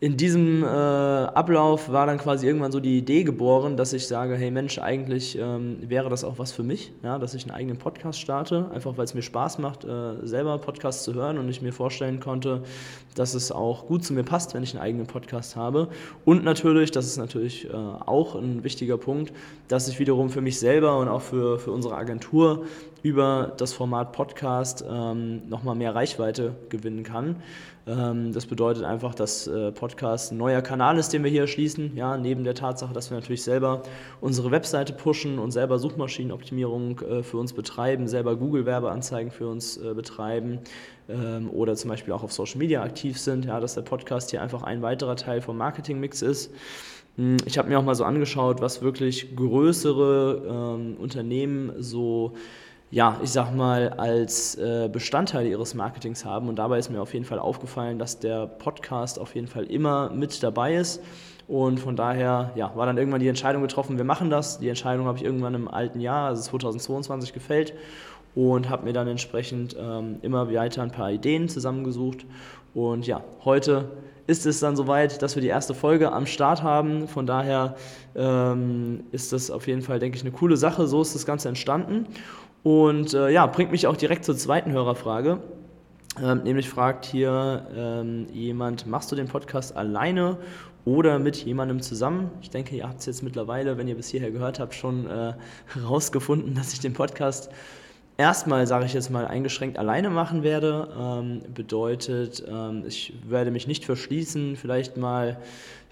in 0.02 0.16
diesem 0.16 0.62
äh, 0.62 0.66
Ablauf 0.66 1.92
war 1.92 2.06
dann 2.06 2.16
quasi 2.16 2.46
irgendwann 2.46 2.72
so 2.72 2.80
die 2.80 2.96
Idee 2.96 3.22
geboren, 3.22 3.76
dass 3.76 3.92
ich 3.92 4.06
sage, 4.06 4.34
hey 4.34 4.50
Mensch, 4.50 4.78
eigentlich 4.78 5.38
ähm, 5.38 5.76
wäre 5.82 6.08
das 6.08 6.24
auch 6.24 6.38
was 6.38 6.52
für 6.52 6.62
mich, 6.62 6.90
ja, 7.02 7.18
dass 7.18 7.34
ich 7.34 7.42
einen 7.44 7.50
eigenen 7.50 7.76
Podcast 7.76 8.18
starte, 8.18 8.70
einfach 8.72 8.96
weil 8.96 9.04
es 9.04 9.12
mir 9.12 9.20
Spaß 9.20 9.58
macht, 9.58 9.84
äh, 9.84 10.26
selber 10.26 10.56
Podcasts 10.56 11.04
zu 11.04 11.12
hören 11.12 11.36
und 11.36 11.50
ich 11.50 11.60
mir 11.60 11.74
vorstellen 11.74 12.18
konnte, 12.18 12.62
dass 13.14 13.34
es 13.34 13.52
auch 13.52 13.88
gut 13.88 14.02
zu 14.02 14.14
mir 14.14 14.22
passt, 14.22 14.54
wenn 14.54 14.62
ich 14.62 14.72
einen 14.72 14.82
eigenen 14.82 15.06
Podcast 15.06 15.54
habe. 15.54 15.88
Und 16.24 16.44
natürlich, 16.44 16.90
das 16.92 17.04
ist 17.04 17.18
natürlich 17.18 17.68
äh, 17.68 17.70
auch 17.74 18.36
ein 18.36 18.64
wichtiger 18.64 18.96
Punkt, 18.96 19.34
dass 19.68 19.86
ich 19.86 19.98
wiederum 19.98 20.30
für 20.30 20.40
mich 20.40 20.58
selber 20.58 20.96
und 20.98 21.08
auch 21.08 21.22
für, 21.22 21.58
für 21.58 21.72
unsere 21.72 21.96
Agentur 21.96 22.64
über 23.02 23.52
das 23.56 23.72
Format 23.72 24.12
Podcast 24.12 24.84
ähm, 24.88 25.48
nochmal 25.48 25.74
mehr 25.74 25.94
Reichweite 25.94 26.56
gewinnen 26.68 27.02
kann. 27.02 27.36
Ähm, 27.86 28.32
das 28.32 28.46
bedeutet 28.46 28.84
einfach, 28.84 29.14
dass 29.14 29.46
äh, 29.46 29.72
Podcast 29.72 30.32
ein 30.32 30.38
neuer 30.38 30.62
Kanal 30.62 30.98
ist, 30.98 31.12
den 31.12 31.24
wir 31.24 31.30
hier 31.30 31.42
erschließen. 31.42 31.96
Ja, 31.96 32.16
neben 32.16 32.44
der 32.44 32.54
Tatsache, 32.54 32.92
dass 32.92 33.10
wir 33.10 33.16
natürlich 33.16 33.42
selber 33.42 33.82
unsere 34.20 34.50
Webseite 34.50 34.92
pushen 34.92 35.38
und 35.38 35.50
selber 35.50 35.78
Suchmaschinenoptimierung 35.78 37.00
äh, 37.00 37.22
für 37.22 37.38
uns 37.38 37.52
betreiben, 37.52 38.06
selber 38.06 38.36
Google-Werbeanzeigen 38.36 39.30
für 39.30 39.48
uns 39.48 39.76
äh, 39.78 39.94
betreiben 39.94 40.60
ähm, 41.08 41.50
oder 41.50 41.74
zum 41.76 41.90
Beispiel 41.90 42.12
auch 42.12 42.22
auf 42.22 42.32
Social 42.32 42.58
Media 42.58 42.82
aktiv 42.82 43.18
sind. 43.18 43.46
Ja, 43.46 43.60
dass 43.60 43.74
der 43.74 43.82
Podcast 43.82 44.30
hier 44.30 44.42
einfach 44.42 44.62
ein 44.62 44.82
weiterer 44.82 45.16
Teil 45.16 45.40
vom 45.40 45.56
Marketingmix 45.56 46.22
ist. 46.22 46.52
Hm, 47.16 47.38
ich 47.44 47.58
habe 47.58 47.68
mir 47.68 47.78
auch 47.78 47.84
mal 47.84 47.94
so 47.94 48.04
angeschaut, 48.04 48.60
was 48.60 48.82
wirklich 48.82 49.34
größere 49.34 50.76
ähm, 50.78 50.96
Unternehmen 50.98 51.72
so 51.78 52.34
ja, 52.90 53.20
ich 53.22 53.30
sag 53.30 53.54
mal, 53.54 53.90
als 53.90 54.56
äh, 54.56 54.88
Bestandteil 54.92 55.46
ihres 55.46 55.74
Marketings 55.74 56.24
haben. 56.24 56.48
Und 56.48 56.56
dabei 56.56 56.78
ist 56.78 56.90
mir 56.90 57.00
auf 57.00 57.14
jeden 57.14 57.24
Fall 57.24 57.38
aufgefallen, 57.38 57.98
dass 57.98 58.18
der 58.18 58.46
Podcast 58.46 59.18
auf 59.18 59.34
jeden 59.34 59.46
Fall 59.46 59.64
immer 59.64 60.10
mit 60.10 60.42
dabei 60.42 60.74
ist. 60.74 61.00
Und 61.46 61.78
von 61.78 61.94
daher 61.96 62.50
ja, 62.56 62.72
war 62.74 62.86
dann 62.86 62.98
irgendwann 62.98 63.20
die 63.20 63.28
Entscheidung 63.28 63.62
getroffen, 63.62 63.96
wir 63.96 64.04
machen 64.04 64.30
das. 64.30 64.58
Die 64.58 64.68
Entscheidung 64.68 65.06
habe 65.06 65.18
ich 65.18 65.24
irgendwann 65.24 65.54
im 65.54 65.68
alten 65.68 66.00
Jahr, 66.00 66.28
also 66.28 66.42
2022, 66.42 67.32
gefällt 67.32 67.74
und 68.34 68.68
habe 68.68 68.84
mir 68.84 68.92
dann 68.92 69.08
entsprechend 69.08 69.76
ähm, 69.78 70.18
immer 70.22 70.52
weiter 70.52 70.82
ein 70.82 70.92
paar 70.92 71.10
Ideen 71.10 71.48
zusammengesucht. 71.48 72.26
Und 72.74 73.06
ja, 73.06 73.22
heute 73.44 73.90
ist 74.26 74.46
es 74.46 74.60
dann 74.60 74.76
soweit, 74.76 75.22
dass 75.22 75.34
wir 75.34 75.42
die 75.42 75.48
erste 75.48 75.74
Folge 75.74 76.12
am 76.12 76.26
Start 76.26 76.62
haben. 76.62 77.08
Von 77.08 77.26
daher 77.26 77.74
ähm, 78.14 79.04
ist 79.10 79.32
das 79.32 79.50
auf 79.50 79.66
jeden 79.66 79.82
Fall, 79.82 79.98
denke 79.98 80.16
ich, 80.16 80.22
eine 80.22 80.30
coole 80.30 80.56
Sache. 80.56 80.86
So 80.86 81.02
ist 81.02 81.16
das 81.16 81.26
Ganze 81.26 81.48
entstanden. 81.48 82.06
Und 82.62 83.14
äh, 83.14 83.30
ja, 83.30 83.46
bringt 83.46 83.70
mich 83.70 83.86
auch 83.86 83.96
direkt 83.96 84.24
zur 84.24 84.36
zweiten 84.36 84.72
Hörerfrage. 84.72 85.40
Ähm, 86.22 86.42
nämlich 86.42 86.68
fragt 86.68 87.04
hier 87.04 87.66
ähm, 87.74 88.26
jemand, 88.32 88.86
machst 88.86 89.10
du 89.12 89.16
den 89.16 89.28
Podcast 89.28 89.76
alleine 89.76 90.36
oder 90.84 91.18
mit 91.18 91.36
jemandem 91.36 91.80
zusammen? 91.80 92.30
Ich 92.42 92.50
denke, 92.50 92.74
ihr 92.76 92.88
habt 92.88 93.00
es 93.00 93.06
jetzt 93.06 93.22
mittlerweile, 93.22 93.78
wenn 93.78 93.88
ihr 93.88 93.94
bis 93.94 94.08
hierher 94.08 94.30
gehört 94.30 94.58
habt, 94.58 94.74
schon 94.74 95.08
äh, 95.08 95.34
herausgefunden, 95.74 96.54
dass 96.54 96.72
ich 96.72 96.80
den 96.80 96.92
Podcast 96.92 97.50
erstmal, 98.18 98.66
sage 98.66 98.84
ich 98.84 98.92
jetzt 98.92 99.10
mal, 99.10 99.26
eingeschränkt 99.26 99.78
alleine 99.78 100.10
machen 100.10 100.42
werde. 100.42 100.88
Ähm, 100.98 101.42
bedeutet, 101.54 102.44
ähm, 102.46 102.84
ich 102.86 103.14
werde 103.26 103.50
mich 103.50 103.66
nicht 103.66 103.84
verschließen, 103.84 104.56
vielleicht 104.56 104.96
mal 104.96 105.38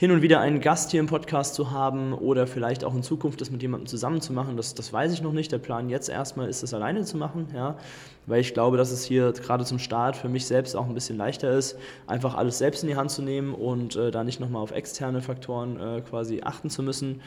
hin 0.00 0.12
und 0.12 0.22
wieder 0.22 0.38
einen 0.38 0.60
Gast 0.60 0.92
hier 0.92 1.00
im 1.00 1.08
Podcast 1.08 1.56
zu 1.56 1.72
haben 1.72 2.12
oder 2.12 2.46
vielleicht 2.46 2.84
auch 2.84 2.94
in 2.94 3.02
Zukunft 3.02 3.40
das 3.40 3.50
mit 3.50 3.62
jemandem 3.62 3.88
zusammen 3.88 4.20
zu 4.20 4.32
machen. 4.32 4.56
Das, 4.56 4.74
das 4.74 4.92
weiß 4.92 5.12
ich 5.12 5.22
noch 5.22 5.32
nicht. 5.32 5.50
Der 5.50 5.58
Plan 5.58 5.88
jetzt 5.88 6.08
erstmal 6.08 6.48
ist, 6.48 6.62
das 6.62 6.72
alleine 6.72 7.02
zu 7.02 7.16
machen, 7.16 7.48
ja, 7.52 7.76
weil 8.26 8.40
ich 8.40 8.54
glaube, 8.54 8.76
dass 8.76 8.92
es 8.92 9.02
hier 9.02 9.32
gerade 9.32 9.64
zum 9.64 9.80
Start 9.80 10.16
für 10.16 10.28
mich 10.28 10.46
selbst 10.46 10.76
auch 10.76 10.86
ein 10.86 10.94
bisschen 10.94 11.16
leichter 11.16 11.50
ist, 11.50 11.76
einfach 12.06 12.36
alles 12.36 12.58
selbst 12.58 12.84
in 12.84 12.88
die 12.90 12.94
Hand 12.94 13.10
zu 13.10 13.22
nehmen 13.22 13.52
und 13.52 13.96
äh, 13.96 14.12
da 14.12 14.22
nicht 14.22 14.38
nochmal 14.38 14.62
auf 14.62 14.70
externe 14.70 15.20
Faktoren 15.20 15.80
äh, 15.80 16.00
quasi 16.02 16.42
achten 16.44 16.70
zu 16.70 16.84
müssen. 16.84 17.20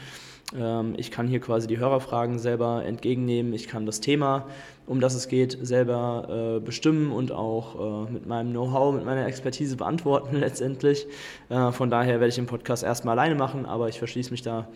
Ähm, 0.57 0.95
ich 0.97 1.11
kann 1.11 1.27
hier 1.27 1.39
quasi 1.39 1.67
die 1.67 1.77
Hörerfragen 1.77 2.39
selber 2.39 2.83
entgegennehmen. 2.85 3.53
Ich 3.53 3.67
kann 3.67 3.85
das 3.85 4.01
Thema, 4.01 4.47
um 4.85 4.99
das 4.99 5.13
es 5.15 5.27
geht, 5.27 5.57
selber 5.61 6.57
äh, 6.57 6.59
bestimmen 6.59 7.11
und 7.11 7.31
auch 7.31 8.07
äh, 8.07 8.11
mit 8.11 8.25
meinem 8.25 8.51
Know-how, 8.51 8.93
mit 8.93 9.05
meiner 9.05 9.25
Expertise 9.25 9.77
beantworten 9.77 10.35
letztendlich. 10.39 11.07
Äh, 11.49 11.71
von 11.71 11.89
daher 11.89 12.15
werde 12.15 12.27
ich 12.27 12.35
den 12.35 12.47
Podcast 12.47 12.83
erstmal 12.83 13.17
alleine 13.17 13.35
machen, 13.35 13.65
aber 13.65 13.89
ich 13.89 13.99
verschließe 13.99 14.31
mich 14.31 14.41
da 14.41 14.67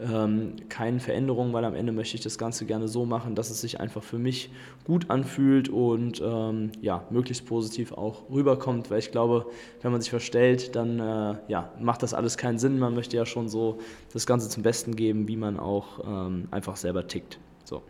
ähm, 0.00 0.56
keinen 0.68 1.00
Veränderungen, 1.00 1.52
weil 1.52 1.64
am 1.64 1.74
Ende 1.74 1.92
möchte 1.92 2.16
ich 2.16 2.22
das 2.22 2.38
Ganze 2.38 2.66
gerne 2.66 2.88
so 2.88 3.04
machen, 3.04 3.34
dass 3.34 3.50
es 3.50 3.60
sich 3.60 3.80
einfach 3.80 4.02
für 4.02 4.18
mich 4.18 4.50
gut 4.84 5.10
anfühlt 5.10 5.68
und 5.68 6.22
ähm, 6.24 6.72
ja, 6.80 7.04
möglichst 7.10 7.46
positiv 7.46 7.92
auch 7.92 8.30
rüberkommt, 8.30 8.90
weil 8.90 9.00
ich 9.00 9.10
glaube, 9.10 9.46
wenn 9.82 9.92
man 9.92 10.00
sich 10.00 10.10
verstellt, 10.10 10.76
dann 10.76 11.00
äh, 11.00 11.36
ja, 11.48 11.72
macht 11.80 12.02
das 12.02 12.14
alles 12.14 12.36
keinen 12.36 12.58
Sinn. 12.58 12.78
Man 12.78 12.94
möchte 12.94 13.16
ja 13.16 13.26
schon 13.26 13.48
so 13.48 13.78
das 14.12 14.26
Ganze 14.26 14.48
zum 14.48 14.62
Besten 14.62 14.94
geben, 14.94 15.28
wie 15.28 15.36
man 15.36 15.58
auch 15.58 16.00
ähm, 16.06 16.48
einfach 16.50 16.76
selber 16.76 17.06
tickt. 17.06 17.38
So. 17.64 17.82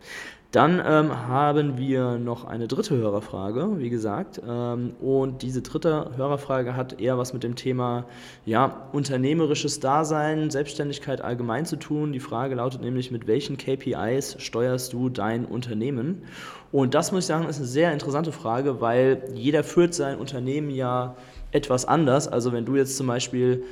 Dann 0.51 0.81
ähm, 0.83 1.27
haben 1.27 1.77
wir 1.77 2.17
noch 2.17 2.43
eine 2.43 2.67
dritte 2.67 2.97
Hörerfrage, 2.97 3.77
wie 3.77 3.91
gesagt. 3.91 4.41
Ähm, 4.47 4.95
und 4.99 5.43
diese 5.43 5.61
dritte 5.61 6.09
Hörerfrage 6.15 6.75
hat 6.75 6.99
eher 6.99 7.19
was 7.19 7.33
mit 7.33 7.43
dem 7.43 7.55
Thema 7.55 8.05
ja, 8.47 8.89
unternehmerisches 8.91 9.79
Dasein, 9.79 10.49
Selbstständigkeit 10.49 11.21
allgemein 11.21 11.67
zu 11.67 11.75
tun. 11.75 12.13
Die 12.13 12.19
Frage 12.19 12.55
lautet 12.55 12.81
nämlich, 12.81 13.11
mit 13.11 13.27
welchen 13.27 13.57
KPIs 13.57 14.37
steuerst 14.39 14.91
du 14.91 15.09
dein 15.09 15.45
Unternehmen? 15.45 16.23
Und 16.71 16.95
das 16.95 17.11
muss 17.11 17.25
ich 17.25 17.27
sagen, 17.27 17.47
ist 17.47 17.57
eine 17.57 17.67
sehr 17.67 17.93
interessante 17.93 18.31
Frage, 18.31 18.81
weil 18.81 19.21
jeder 19.35 19.63
führt 19.63 19.93
sein 19.93 20.17
Unternehmen 20.17 20.71
ja 20.71 21.15
etwas 21.51 21.85
anders. 21.85 22.27
Also 22.27 22.53
wenn 22.53 22.65
du 22.65 22.75
jetzt 22.75 22.97
zum 22.97 23.05
Beispiel 23.05 23.65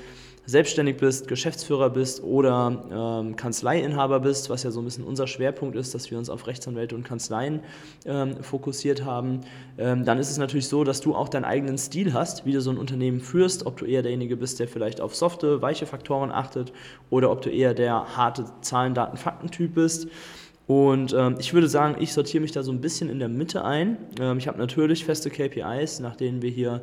selbstständig 0.48 0.96
bist, 0.96 1.28
Geschäftsführer 1.28 1.90
bist 1.90 2.24
oder 2.24 3.22
ähm, 3.22 3.36
Kanzleiinhaber 3.36 4.22
bist, 4.22 4.50
was 4.50 4.64
ja 4.64 4.72
so 4.72 4.80
ein 4.82 4.86
bisschen 4.86 5.04
unser 5.04 5.28
Schwerpunkt 5.28 5.76
ist, 5.76 5.94
dass 5.94 6.10
wir 6.10 6.18
uns 6.18 6.30
auf 6.30 6.48
Rechtsanwälte 6.48 6.96
und 6.96 7.04
Kanzleien 7.04 7.60
ähm, 8.06 8.42
fokussiert 8.42 9.04
haben, 9.04 9.42
ähm, 9.78 10.06
dann 10.06 10.20
ist 10.20 10.32
es 10.32 10.38
natürlich 10.38 10.70
so, 10.70 10.86
dass 10.86 11.02
du 11.02 11.14
auch 11.16 11.28
deinen 11.28 11.44
eigenen 11.44 11.78
Stil 11.78 12.14
hast, 12.14 12.46
wie 12.46 12.54
du 12.54 12.62
so 12.62 12.72
ein 12.72 12.78
Unternehmen 12.78 13.20
führst, 13.20 13.66
ob 13.66 13.76
du 13.76 13.86
eher 13.86 14.02
derjenige 14.02 14.38
bist, 14.38 14.62
der 14.62 14.70
vielleicht 14.70 15.02
auf 15.02 15.16
softe, 15.16 15.62
weiche 15.62 15.86
Faktoren 15.86 16.32
achtet 16.32 16.72
oder 17.10 17.30
ob 17.30 17.42
du 17.42 17.50
eher 17.50 17.74
der 17.74 18.16
harte 18.16 18.46
Zahlen, 18.62 18.94
Daten, 18.94 19.18
Fakten-Typ 19.18 19.76
bist. 19.76 20.08
Und 20.68 21.14
ähm, 21.14 21.38
ich 21.40 21.54
würde 21.54 21.70
sagen, 21.70 21.96
ich 22.00 22.12
sortiere 22.12 22.42
mich 22.42 22.52
da 22.52 22.62
so 22.62 22.74
ein 22.74 22.82
bisschen 22.82 23.10
in 23.10 23.20
der 23.20 23.30
Mitte 23.30 23.64
ein. 23.64 23.98
Ähm, 24.20 24.38
ich 24.38 24.50
habe 24.50 24.58
natürlich 24.58 25.06
feste 25.06 25.30
KPIs, 25.30 26.02
nach 26.02 26.18
denen 26.18 26.42
wir 26.42 26.50
hier 26.50 26.82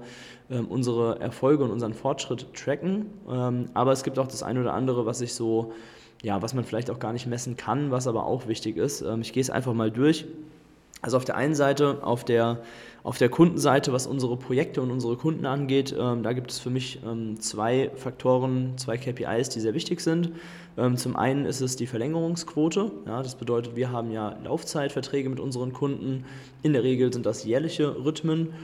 ähm, 0.50 0.66
unsere 0.68 1.20
Erfolge 1.20 1.64
und 1.64 1.70
unseren 1.70 1.92
Fortschritt 1.92 2.46
tracken. 2.54 3.06
Ähm, 3.30 3.66
aber 3.74 3.92
es 3.92 4.02
gibt 4.02 4.18
auch 4.18 4.26
das 4.26 4.42
eine 4.42 4.60
oder 4.60 4.72
andere, 4.72 5.04
was 5.04 5.20
ich 5.20 5.34
so, 5.34 5.72
ja, 6.22 6.40
was 6.40 6.54
man 6.54 6.64
vielleicht 6.64 6.90
auch 6.90 6.98
gar 6.98 7.12
nicht 7.12 7.26
messen 7.26 7.58
kann, 7.58 7.90
was 7.90 8.06
aber 8.06 8.24
auch 8.24 8.48
wichtig 8.48 8.78
ist. 8.78 9.02
Ähm, 9.02 9.20
ich 9.20 9.34
gehe 9.34 9.42
es 9.42 9.50
einfach 9.50 9.74
mal 9.74 9.90
durch. 9.90 10.24
Also 11.02 11.18
auf 11.18 11.26
der 11.26 11.36
einen 11.36 11.54
Seite, 11.54 11.98
auf 12.02 12.24
der, 12.24 12.62
auf 13.04 13.18
der 13.18 13.28
Kundenseite, 13.28 13.92
was 13.92 14.06
unsere 14.06 14.38
Projekte 14.38 14.80
und 14.80 14.90
unsere 14.90 15.16
Kunden 15.16 15.44
angeht, 15.44 15.94
ähm, 15.96 16.22
da 16.22 16.32
gibt 16.32 16.50
es 16.50 16.58
für 16.58 16.70
mich 16.70 17.00
ähm, 17.06 17.38
zwei 17.38 17.90
Faktoren, 17.94 18.72
zwei 18.78 18.96
KPIs, 18.96 19.50
die 19.50 19.60
sehr 19.60 19.74
wichtig 19.74 20.00
sind. 20.00 20.32
Ähm, 20.78 20.96
zum 20.96 21.14
einen 21.14 21.44
ist 21.44 21.60
es 21.60 21.76
die 21.76 21.86
Verlängerungsquote. 21.86 22.90
Ja, 23.06 23.22
das 23.22 23.34
bedeutet, 23.34 23.76
wir 23.76 23.92
haben 23.92 24.10
ja 24.10 24.38
Laufzeitverträge 24.42 25.28
mit 25.28 25.38
unseren 25.38 25.74
Kunden. 25.74 26.24
In 26.62 26.72
der 26.72 26.82
Regel 26.82 27.12
sind 27.12 27.26
das 27.26 27.44
jährliche 27.44 27.94
Rhythmen. 28.04 28.54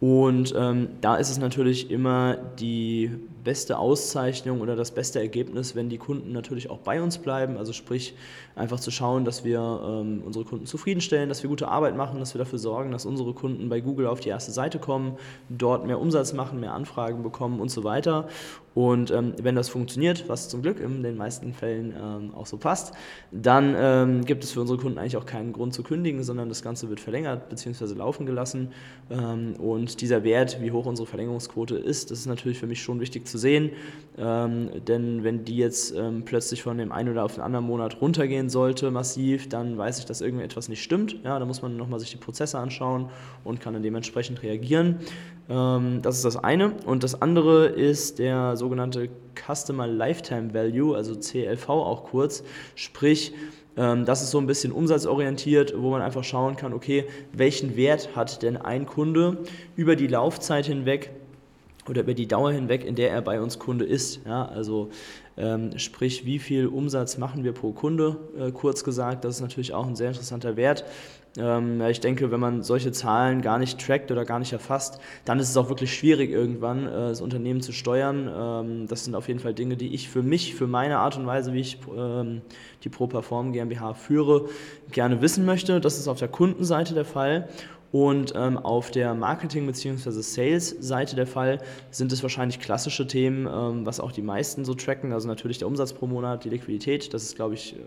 Und 0.00 0.54
ähm, 0.56 0.88
da 1.02 1.16
ist 1.16 1.28
es 1.28 1.36
natürlich 1.36 1.90
immer 1.90 2.38
die 2.58 3.10
beste 3.42 3.78
Auszeichnung 3.78 4.60
oder 4.60 4.76
das 4.76 4.90
beste 4.90 5.20
Ergebnis, 5.20 5.74
wenn 5.74 5.88
die 5.88 5.98
Kunden 5.98 6.32
natürlich 6.32 6.70
auch 6.70 6.78
bei 6.78 7.02
uns 7.02 7.18
bleiben. 7.18 7.56
Also 7.56 7.72
sprich, 7.72 8.14
einfach 8.56 8.80
zu 8.80 8.90
schauen, 8.90 9.24
dass 9.24 9.44
wir 9.44 9.58
ähm, 9.58 10.22
unsere 10.24 10.44
Kunden 10.44 10.66
zufriedenstellen, 10.66 11.28
dass 11.28 11.42
wir 11.42 11.48
gute 11.48 11.68
Arbeit 11.68 11.96
machen, 11.96 12.20
dass 12.20 12.34
wir 12.34 12.38
dafür 12.38 12.58
sorgen, 12.58 12.90
dass 12.92 13.06
unsere 13.06 13.32
Kunden 13.32 13.68
bei 13.68 13.80
Google 13.80 14.06
auf 14.06 14.20
die 14.20 14.28
erste 14.28 14.52
Seite 14.52 14.78
kommen, 14.78 15.16
dort 15.48 15.86
mehr 15.86 16.00
Umsatz 16.00 16.32
machen, 16.32 16.60
mehr 16.60 16.74
Anfragen 16.74 17.22
bekommen 17.22 17.60
und 17.60 17.70
so 17.70 17.84
weiter. 17.84 18.28
Und 18.74 19.10
ähm, 19.10 19.34
wenn 19.42 19.56
das 19.56 19.68
funktioniert, 19.68 20.28
was 20.28 20.48
zum 20.48 20.62
Glück 20.62 20.78
in 20.78 21.02
den 21.02 21.16
meisten 21.16 21.52
Fällen 21.52 21.92
ähm, 22.00 22.34
auch 22.34 22.46
so 22.46 22.56
passt, 22.56 22.94
dann 23.32 23.74
ähm, 23.76 24.24
gibt 24.24 24.44
es 24.44 24.52
für 24.52 24.60
unsere 24.60 24.78
Kunden 24.78 24.98
eigentlich 24.98 25.16
auch 25.16 25.26
keinen 25.26 25.52
Grund 25.52 25.74
zu 25.74 25.82
kündigen, 25.82 26.22
sondern 26.22 26.48
das 26.48 26.62
Ganze 26.62 26.88
wird 26.88 27.00
verlängert 27.00 27.48
bzw. 27.48 27.94
laufen 27.94 28.26
gelassen. 28.26 28.70
Ähm, 29.10 29.54
und 29.58 30.00
dieser 30.00 30.22
Wert, 30.22 30.58
wie 30.60 30.70
hoch 30.70 30.86
unsere 30.86 31.06
Verlängerungsquote 31.06 31.76
ist, 31.76 32.12
das 32.12 32.20
ist 32.20 32.26
natürlich 32.26 32.58
für 32.58 32.68
mich 32.68 32.80
schon 32.80 33.00
wichtig 33.00 33.26
zu 33.30 33.38
sehen. 33.38 33.70
Ähm, 34.18 34.70
denn 34.86 35.24
wenn 35.24 35.44
die 35.44 35.56
jetzt 35.56 35.94
ähm, 35.96 36.24
plötzlich 36.24 36.62
von 36.62 36.76
dem 36.76 36.92
einen 36.92 37.08
oder 37.10 37.24
auf 37.24 37.34
den 37.34 37.42
anderen 37.42 37.64
Monat 37.64 38.00
runtergehen 38.02 38.50
sollte, 38.50 38.90
massiv, 38.90 39.48
dann 39.48 39.78
weiß 39.78 39.98
ich, 40.00 40.04
dass 40.04 40.20
irgendetwas 40.20 40.68
nicht 40.68 40.82
stimmt. 40.82 41.16
Ja, 41.24 41.38
da 41.38 41.46
muss 41.46 41.62
man 41.62 41.76
nochmal 41.76 42.00
sich 42.00 42.10
die 42.10 42.18
Prozesse 42.18 42.58
anschauen 42.58 43.08
und 43.44 43.60
kann 43.60 43.72
dann 43.72 43.82
dementsprechend 43.82 44.42
reagieren. 44.42 44.96
Ähm, 45.48 46.00
das 46.02 46.16
ist 46.16 46.24
das 46.24 46.36
eine. 46.36 46.72
Und 46.84 47.02
das 47.02 47.22
andere 47.22 47.66
ist 47.66 48.18
der 48.18 48.56
sogenannte 48.56 49.08
Customer 49.34 49.86
Lifetime 49.86 50.52
Value, 50.52 50.96
also 50.96 51.14
CLV 51.14 51.68
auch 51.68 52.04
kurz. 52.04 52.42
Sprich, 52.74 53.32
ähm, 53.76 54.04
das 54.04 54.22
ist 54.22 54.32
so 54.32 54.38
ein 54.38 54.46
bisschen 54.46 54.72
umsatzorientiert, 54.72 55.74
wo 55.76 55.90
man 55.90 56.02
einfach 56.02 56.24
schauen 56.24 56.56
kann, 56.56 56.72
okay, 56.72 57.06
welchen 57.32 57.76
Wert 57.76 58.10
hat 58.14 58.42
denn 58.42 58.56
ein 58.56 58.86
Kunde 58.86 59.38
über 59.76 59.96
die 59.96 60.08
Laufzeit 60.08 60.66
hinweg 60.66 61.12
oder 61.88 62.02
über 62.02 62.14
die 62.14 62.28
Dauer 62.28 62.52
hinweg, 62.52 62.84
in 62.84 62.94
der 62.94 63.10
er 63.10 63.22
bei 63.22 63.40
uns 63.40 63.58
Kunde 63.58 63.84
ist. 63.84 64.20
Ja, 64.26 64.46
also 64.46 64.90
ähm, 65.36 65.78
sprich, 65.78 66.26
wie 66.26 66.38
viel 66.38 66.66
Umsatz 66.66 67.16
machen 67.16 67.44
wir 67.44 67.52
pro 67.52 67.72
Kunde, 67.72 68.16
äh, 68.38 68.52
kurz 68.52 68.84
gesagt. 68.84 69.24
Das 69.24 69.36
ist 69.36 69.40
natürlich 69.40 69.72
auch 69.72 69.86
ein 69.86 69.96
sehr 69.96 70.08
interessanter 70.08 70.56
Wert. 70.56 70.84
Ähm, 71.38 71.80
ich 71.82 72.00
denke, 72.00 72.30
wenn 72.30 72.40
man 72.40 72.62
solche 72.62 72.92
Zahlen 72.92 73.40
gar 73.40 73.58
nicht 73.58 73.80
trackt 73.80 74.10
oder 74.10 74.24
gar 74.24 74.38
nicht 74.38 74.52
erfasst, 74.52 75.00
dann 75.24 75.38
ist 75.38 75.48
es 75.48 75.56
auch 75.56 75.68
wirklich 75.68 75.94
schwierig, 75.94 76.30
irgendwann 76.30 76.86
äh, 76.86 76.90
das 76.90 77.20
Unternehmen 77.20 77.60
zu 77.60 77.72
steuern. 77.72 78.28
Ähm, 78.32 78.86
das 78.88 79.04
sind 79.04 79.14
auf 79.14 79.28
jeden 79.28 79.40
Fall 79.40 79.54
Dinge, 79.54 79.76
die 79.76 79.94
ich 79.94 80.08
für 80.08 80.22
mich, 80.22 80.54
für 80.54 80.66
meine 80.66 80.98
Art 80.98 81.16
und 81.16 81.26
Weise, 81.26 81.52
wie 81.52 81.60
ich 81.60 81.78
ähm, 81.96 82.42
die 82.82 82.88
ProPerform 82.88 83.52
GmbH 83.52 83.94
führe, 83.94 84.48
gerne 84.90 85.22
wissen 85.22 85.44
möchte. 85.44 85.80
Das 85.80 85.98
ist 85.98 86.08
auf 86.08 86.18
der 86.18 86.28
Kundenseite 86.28 86.94
der 86.94 87.04
Fall. 87.04 87.48
Und 87.92 88.32
ähm, 88.36 88.56
auf 88.56 88.92
der 88.92 89.14
Marketing- 89.14 89.66
bzw. 89.66 90.10
Sales-Seite 90.10 91.16
der 91.16 91.26
Fall 91.26 91.58
sind 91.90 92.12
es 92.12 92.22
wahrscheinlich 92.22 92.60
klassische 92.60 93.06
Themen, 93.06 93.48
ähm, 93.52 93.84
was 93.84 93.98
auch 93.98 94.12
die 94.12 94.22
meisten 94.22 94.64
so 94.64 94.74
tracken. 94.74 95.12
Also 95.12 95.26
natürlich 95.26 95.58
der 95.58 95.66
Umsatz 95.66 95.92
pro 95.92 96.06
Monat, 96.06 96.44
die 96.44 96.50
Liquidität. 96.50 97.12
Das 97.12 97.24
ist, 97.24 97.34
glaube 97.34 97.54
ich, 97.54 97.74
äh, 97.74 97.78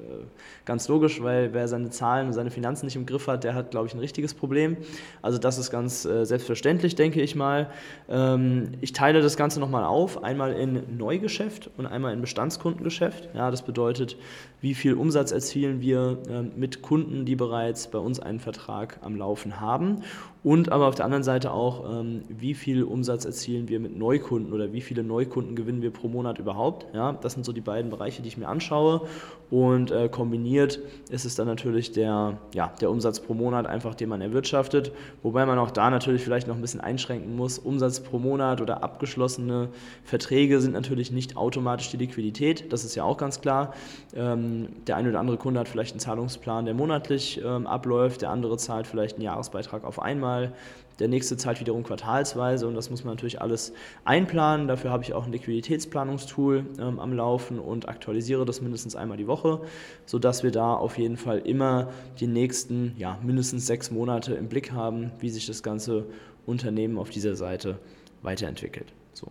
ganz 0.66 0.90
logisch, 0.90 1.24
weil 1.24 1.54
wer 1.54 1.70
seine 1.70 1.90
Zahlen 1.90 2.28
und 2.28 2.34
seine 2.34 2.52
Finanzen 2.52 2.86
nicht 2.86 2.98
im 2.98 3.06
Griff 3.06 3.28
hat, 3.28 3.46
der 3.46 3.56
hat, 3.56 3.72
glaube 3.72 3.88
ich, 3.88 3.94
ein 3.94 4.00
richtiges 4.00 4.34
Problem. 4.34 4.76
Also 5.22 5.38
das 5.38 5.58
ist 5.58 5.72
ganz 5.72 6.04
äh, 6.04 6.26
selbstverständlich, 6.26 6.96
denke 6.96 7.22
ich 7.22 7.36
mal. 7.36 7.70
Ähm, 8.10 8.74
ich 8.82 8.92
teile 8.92 9.22
das 9.22 9.38
Ganze 9.38 9.62
nochmal 9.62 9.86
auf. 9.86 10.22
Einmal 10.22 10.52
in 10.54 10.98
Neugeschäft 10.98 11.70
und 11.78 11.86
einmal 11.86 12.12
in 12.14 12.20
Bestandskundengeschäft. 12.20 13.30
Ja, 13.34 13.52
das 13.52 13.62
bedeutet, 13.62 14.18
wie 14.60 14.74
viel 14.74 14.96
Umsatz 14.96 15.32
erzielen 15.32 15.80
wir 15.80 16.18
äh, 16.30 16.42
mit 16.42 16.82
Kunden, 16.82 17.24
die 17.24 17.38
bereits 17.38 17.88
bei 17.88 18.00
uns 18.00 18.20
einen 18.20 18.42
Vertrag 18.42 19.00
am 19.02 19.16
Laufen 19.16 19.62
haben 19.62 19.93
haben 19.94 20.33
und 20.44 20.72
aber 20.72 20.88
auf 20.88 20.96
der 20.96 21.06
anderen 21.06 21.24
Seite 21.24 21.52
auch, 21.52 21.90
ähm, 21.90 22.24
wie 22.28 22.54
viel 22.54 22.84
Umsatz 22.84 23.24
erzielen 23.24 23.70
wir 23.70 23.80
mit 23.80 23.98
Neukunden 23.98 24.52
oder 24.52 24.74
wie 24.74 24.82
viele 24.82 25.04
Neukunden 25.04 25.56
gewinnen 25.56 25.82
wir 25.82 25.92
pro 25.92 26.10
Monat 26.10 26.38
überhaupt. 26.38 26.86
Ja, 26.94 27.14
das 27.14 27.34
sind 27.34 27.46
so 27.46 27.54
die 27.54 27.62
beiden 27.62 27.90
Bereiche, 27.90 28.22
die 28.22 28.28
ich 28.28 28.38
mir 28.38 28.48
anschaue 28.48 29.08
und 29.50 29.92
äh, 29.92 30.10
kombiniert 30.10 30.80
ist 31.10 31.26
es 31.26 31.36
dann 31.36 31.46
natürlich 31.46 31.92
der, 31.92 32.40
ja, 32.56 32.74
der 32.82 32.90
Umsatz 32.90 33.20
pro 33.20 33.36
Monat 33.36 33.68
einfach, 33.68 33.94
den 33.94 34.10
man 34.10 34.20
erwirtschaftet, 34.20 34.92
wobei 35.22 35.46
man 35.46 35.60
auch 35.60 35.70
da 35.70 35.92
natürlich 35.92 36.24
vielleicht 36.24 36.48
noch 36.48 36.56
ein 36.56 36.62
bisschen 36.62 36.82
einschränken 36.82 37.36
muss. 37.36 37.60
Umsatz 37.60 38.00
pro 38.00 38.18
Monat 38.18 38.62
oder 38.62 38.84
abgeschlossene 38.84 39.70
Verträge 40.04 40.60
sind 40.60 40.74
natürlich 40.74 41.12
nicht 41.12 41.38
automatisch 41.38 41.92
die 41.92 41.98
Liquidität, 41.98 42.74
das 42.74 42.84
ist 42.84 42.96
ja 42.96 43.04
auch 43.04 43.18
ganz 43.18 43.42
klar. 43.42 43.76
Ähm, 44.16 44.70
der 44.88 44.98
eine 44.98 45.10
oder 45.10 45.20
andere 45.20 45.38
Kunde 45.38 45.60
hat 45.60 45.68
vielleicht 45.70 45.92
einen 45.92 46.00
Zahlungsplan, 46.00 46.66
der 46.66 46.74
monatlich 46.74 47.40
ähm, 47.46 47.68
abläuft, 47.68 48.24
der 48.24 48.32
andere 48.32 48.58
zahlt 48.58 48.88
vielleicht 48.88 49.18
einen 49.18 49.24
Jahresbeitrag 49.24 49.84
auf 49.84 50.02
einmal, 50.02 50.33
der 51.00 51.08
nächste 51.08 51.38
zahlt 51.38 51.60
wiederum 51.60 51.84
quartalsweise 51.84 52.68
und 52.68 52.76
das 52.76 52.90
muss 52.90 53.04
man 53.04 53.16
natürlich 53.16 53.42
alles 53.42 53.74
einplanen. 54.06 54.68
Dafür 54.68 54.92
habe 54.92 55.04
ich 55.04 55.14
auch 55.14 55.26
ein 55.26 55.32
Liquiditätsplanungstool 55.32 56.66
ähm, 56.80 57.00
am 57.00 57.14
Laufen 57.14 57.60
und 57.60 57.90
aktualisiere 57.90 58.46
das 58.46 58.62
mindestens 58.62 58.96
einmal 58.96 59.18
die 59.18 59.28
Woche, 59.28 59.62
sodass 60.06 60.44
wir 60.44 60.52
da 60.52 60.74
auf 60.74 60.98
jeden 60.98 61.18
Fall 61.18 61.40
immer 61.40 61.90
die 62.20 62.28
nächsten 62.28 62.94
ja, 62.98 63.18
mindestens 63.24 63.66
sechs 63.66 63.92
Monate 63.92 64.36
im 64.36 64.50
Blick 64.50 64.72
haben, 64.72 65.12
wie 65.20 65.30
sich 65.30 65.48
das 65.48 65.64
ganze 65.64 66.06
Unternehmen 66.46 66.98
auf 66.98 67.10
dieser 67.10 67.36
Seite 67.36 67.80
weiterentwickelt. 68.22 68.94
So. 69.14 69.28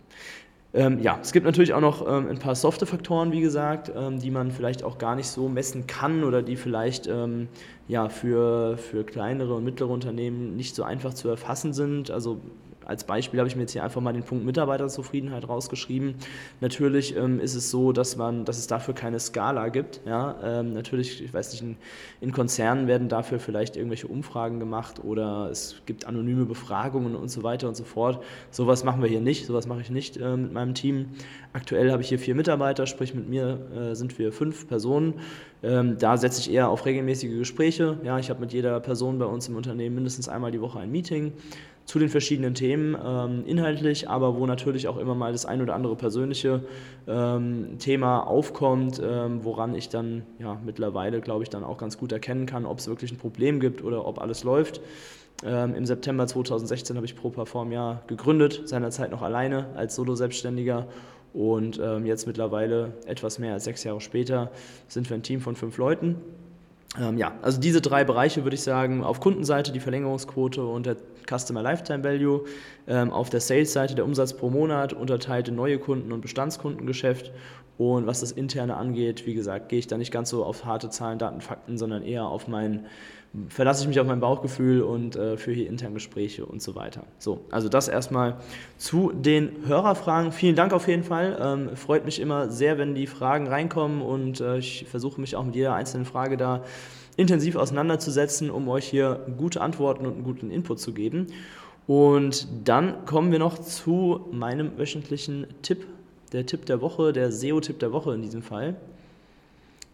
Ähm, 0.75 0.99
ja, 0.99 1.19
es 1.21 1.31
gibt 1.33 1.45
natürlich 1.45 1.73
auch 1.73 1.81
noch 1.81 2.07
ähm, 2.07 2.27
ein 2.29 2.39
paar 2.39 2.55
softe 2.55 2.87
Faktoren, 2.87 3.31
wie 3.31 3.41
gesagt, 3.41 3.91
ähm, 3.95 4.19
die 4.19 4.31
man 4.31 4.51
vielleicht 4.51 4.83
auch 4.83 4.97
gar 4.97 5.15
nicht 5.15 5.27
so 5.27 5.47
messen 5.47 5.85
kann 5.85 6.23
oder 6.23 6.41
die 6.41 6.55
vielleicht 6.55 7.05
ähm, 7.05 7.47
ja, 7.87 8.09
für, 8.09 8.77
für 8.77 9.03
kleinere 9.03 9.53
und 9.53 9.63
mittlere 9.63 9.89
Unternehmen 9.89 10.55
nicht 10.55 10.73
so 10.73 10.83
einfach 10.83 11.13
zu 11.13 11.29
erfassen 11.29 11.73
sind. 11.73 12.09
Also 12.09 12.41
als 12.85 13.03
Beispiel 13.03 13.39
habe 13.39 13.47
ich 13.47 13.55
mir 13.55 13.63
jetzt 13.63 13.71
hier 13.71 13.83
einfach 13.83 14.01
mal 14.01 14.13
den 14.13 14.23
Punkt 14.23 14.45
Mitarbeiterzufriedenheit 14.45 15.47
rausgeschrieben. 15.47 16.15
Natürlich 16.61 17.15
ähm, 17.15 17.39
ist 17.39 17.55
es 17.55 17.71
so, 17.71 17.91
dass 17.91 18.17
man, 18.17 18.45
dass 18.45 18.57
es 18.57 18.67
dafür 18.67 18.93
keine 18.93 19.19
Skala 19.19 19.69
gibt. 19.69 20.01
Ja? 20.05 20.35
Ähm, 20.43 20.73
natürlich, 20.73 21.23
ich 21.23 21.33
weiß 21.33 21.51
nicht, 21.51 21.61
in, 21.61 21.77
in, 22.21 22.31
Konzernen 22.31 22.87
werden 22.87 23.09
dafür 23.09 23.39
vielleicht 23.39 23.75
irgendwelche 23.75 24.07
Umfragen 24.07 24.59
gemacht 24.59 25.03
oder 25.03 25.49
es 25.51 25.81
gibt 25.85 26.05
anonyme 26.05 26.45
Befragungen 26.45 27.15
und 27.15 27.29
so 27.29 27.43
weiter 27.43 27.67
und 27.67 27.75
so 27.75 27.83
fort. 27.83 28.23
Sowas 28.51 28.83
machen 28.83 29.01
wir 29.01 29.09
hier 29.09 29.21
nicht, 29.21 29.45
sowas 29.45 29.67
mache 29.67 29.81
ich 29.81 29.89
nicht 29.89 30.17
äh, 30.17 30.35
mit 30.35 30.53
meinem 30.53 30.73
Team. 30.73 31.09
Aktuell 31.53 31.91
habe 31.91 32.01
ich 32.01 32.09
hier 32.09 32.19
vier 32.19 32.35
Mitarbeiter, 32.35 32.87
sprich 32.87 33.13
mit 33.13 33.29
mir 33.29 33.59
äh, 33.75 33.95
sind 33.95 34.17
wir 34.17 34.31
fünf 34.31 34.67
Personen. 34.67 35.15
Ähm, 35.61 35.97
da 35.97 36.17
setze 36.17 36.41
ich 36.41 36.51
eher 36.51 36.67
auf 36.67 36.85
regelmäßige 36.85 37.37
Gespräche. 37.37 37.97
Ja, 38.03 38.19
ich 38.19 38.29
habe 38.29 38.41
mit 38.41 38.51
jeder 38.51 38.79
Person 38.81 39.17
bei 39.17 39.25
uns 39.25 39.47
im 39.47 39.55
Unternehmen 39.55 39.95
mindestens 39.95 40.27
einmal 40.27 40.51
die 40.51 40.59
Woche 40.59 40.79
ein 40.79 40.91
Meeting 40.91 41.31
zu 41.85 41.99
den 41.99 42.09
verschiedenen 42.09 42.53
Themen 42.53 42.95
ähm, 43.03 43.43
inhaltlich, 43.45 44.09
aber 44.09 44.37
wo 44.37 44.45
natürlich 44.45 44.87
auch 44.87 44.97
immer 44.97 45.15
mal 45.15 45.31
das 45.31 45.45
ein 45.45 45.61
oder 45.61 45.75
andere 45.75 45.95
persönliche 45.95 46.61
ähm, 47.07 47.77
Thema 47.79 48.21
aufkommt, 48.21 49.01
ähm, 49.03 49.43
woran 49.43 49.75
ich 49.75 49.89
dann 49.89 50.23
ja 50.39 50.59
mittlerweile, 50.65 51.19
glaube 51.19 51.43
ich, 51.43 51.49
dann 51.49 51.63
auch 51.63 51.77
ganz 51.77 51.97
gut 51.97 52.11
erkennen 52.11 52.45
kann, 52.45 52.65
ob 52.65 52.79
es 52.79 52.87
wirklich 52.87 53.11
ein 53.11 53.17
Problem 53.17 53.59
gibt 53.59 53.83
oder 53.83 54.05
ob 54.05 54.21
alles 54.21 54.43
läuft. 54.43 54.81
Ähm, 55.45 55.75
Im 55.75 55.85
September 55.85 56.25
2016 56.25 56.95
habe 56.95 57.05
ich 57.05 57.15
ProPerform 57.15 57.71
ja 57.71 58.01
gegründet, 58.07 58.61
seinerzeit 58.65 59.11
noch 59.11 59.21
alleine 59.21 59.67
als 59.75 59.95
Solo-Selbstständiger 59.95 60.87
und 61.33 61.81
ähm, 61.83 62.05
jetzt 62.05 62.27
mittlerweile 62.27 62.93
etwas 63.05 63.39
mehr 63.39 63.53
als 63.53 63.65
sechs 63.65 63.83
Jahre 63.83 63.99
später 63.99 64.51
sind 64.87 65.09
wir 65.09 65.17
ein 65.17 65.23
Team 65.23 65.41
von 65.41 65.55
fünf 65.55 65.77
Leuten 65.77 66.17
ähm, 66.99 67.17
ja, 67.17 67.33
also 67.41 67.59
diese 67.59 67.81
drei 67.81 68.03
Bereiche 68.03 68.43
würde 68.43 68.55
ich 68.55 68.61
sagen, 68.61 69.03
auf 69.03 69.19
Kundenseite 69.19 69.71
die 69.71 69.79
Verlängerungsquote 69.79 70.63
und 70.63 70.85
der 70.85 70.97
Customer 71.27 71.61
Lifetime 71.61 72.03
Value, 72.03 72.45
ähm, 72.87 73.11
auf 73.11 73.29
der 73.29 73.39
Sales-Seite 73.39 73.95
der 73.95 74.05
Umsatz 74.05 74.33
pro 74.33 74.49
Monat, 74.49 74.93
unterteilt 74.93 75.47
in 75.47 75.55
neue 75.55 75.79
Kunden 75.79 76.11
und 76.11 76.21
Bestandskundengeschäft. 76.21 77.31
Und 77.77 78.05
was 78.05 78.19
das 78.19 78.31
Interne 78.31 78.77
angeht, 78.77 79.25
wie 79.25 79.33
gesagt, 79.33 79.69
gehe 79.69 79.79
ich 79.79 79.87
da 79.87 79.97
nicht 79.97 80.11
ganz 80.11 80.29
so 80.29 80.45
auf 80.45 80.65
harte 80.65 80.89
Zahlen, 80.89 81.17
Daten, 81.17 81.41
Fakten, 81.41 81.77
sondern 81.77 82.03
eher 82.03 82.27
auf 82.27 82.47
mein 82.47 82.85
verlasse 83.49 83.81
ich 83.81 83.87
mich 83.87 83.99
auf 83.99 84.05
mein 84.05 84.19
Bauchgefühl 84.19 84.81
und 84.81 85.15
äh, 85.15 85.37
führe 85.37 85.55
hier 85.55 85.67
intern 85.67 85.93
Gespräche 85.93 86.45
und 86.45 86.61
so 86.61 86.75
weiter. 86.75 87.03
So, 87.17 87.41
also 87.49 87.67
das 87.67 87.87
erstmal 87.87 88.37
zu 88.77 89.11
den 89.11 89.65
Hörerfragen. 89.65 90.31
Vielen 90.31 90.55
Dank 90.55 90.71
auf 90.71 90.87
jeden 90.87 91.03
Fall. 91.03 91.37
Ähm, 91.41 91.75
freut 91.75 92.05
mich 92.05 92.19
immer 92.19 92.49
sehr, 92.49 92.77
wenn 92.77 92.93
die 92.93 93.07
Fragen 93.07 93.47
reinkommen 93.47 94.01
und 94.01 94.39
äh, 94.39 94.59
ich 94.59 94.85
versuche 94.89 95.19
mich 95.19 95.35
auch 95.35 95.43
mit 95.43 95.55
jeder 95.55 95.73
einzelnen 95.73 96.05
Frage 96.05 96.37
da 96.37 96.63
intensiv 97.17 97.55
auseinanderzusetzen, 97.55 98.51
um 98.51 98.67
euch 98.69 98.85
hier 98.85 99.25
gute 99.37 99.61
Antworten 99.61 100.05
und 100.05 100.13
einen 100.13 100.23
guten 100.23 100.51
Input 100.51 100.79
zu 100.79 100.93
geben. 100.93 101.27
Und 101.87 102.47
dann 102.63 103.05
kommen 103.05 103.31
wir 103.31 103.39
noch 103.39 103.59
zu 103.59 104.27
meinem 104.31 104.77
wöchentlichen 104.77 105.47
Tipp, 105.63 105.85
der 106.31 106.45
Tipp 106.45 106.65
der 106.65 106.81
Woche, 106.81 107.13
der 107.13 107.31
SEO-Tipp 107.31 107.79
der 107.79 107.91
Woche 107.91 108.13
in 108.13 108.21
diesem 108.21 108.41
Fall. 108.41 108.75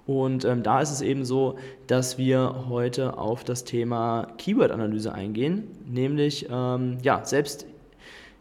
Und 0.09 0.43
ähm, 0.43 0.63
da 0.63 0.81
ist 0.81 0.89
es 0.89 1.01
eben 1.01 1.23
so, 1.23 1.57
dass 1.85 2.17
wir 2.17 2.65
heute 2.67 3.19
auf 3.19 3.43
das 3.43 3.63
Thema 3.63 4.25
Keyword-Analyse 4.39 5.13
eingehen, 5.13 5.67
nämlich 5.85 6.47
ähm, 6.51 6.97
ja, 7.03 7.23
selbst 7.23 7.67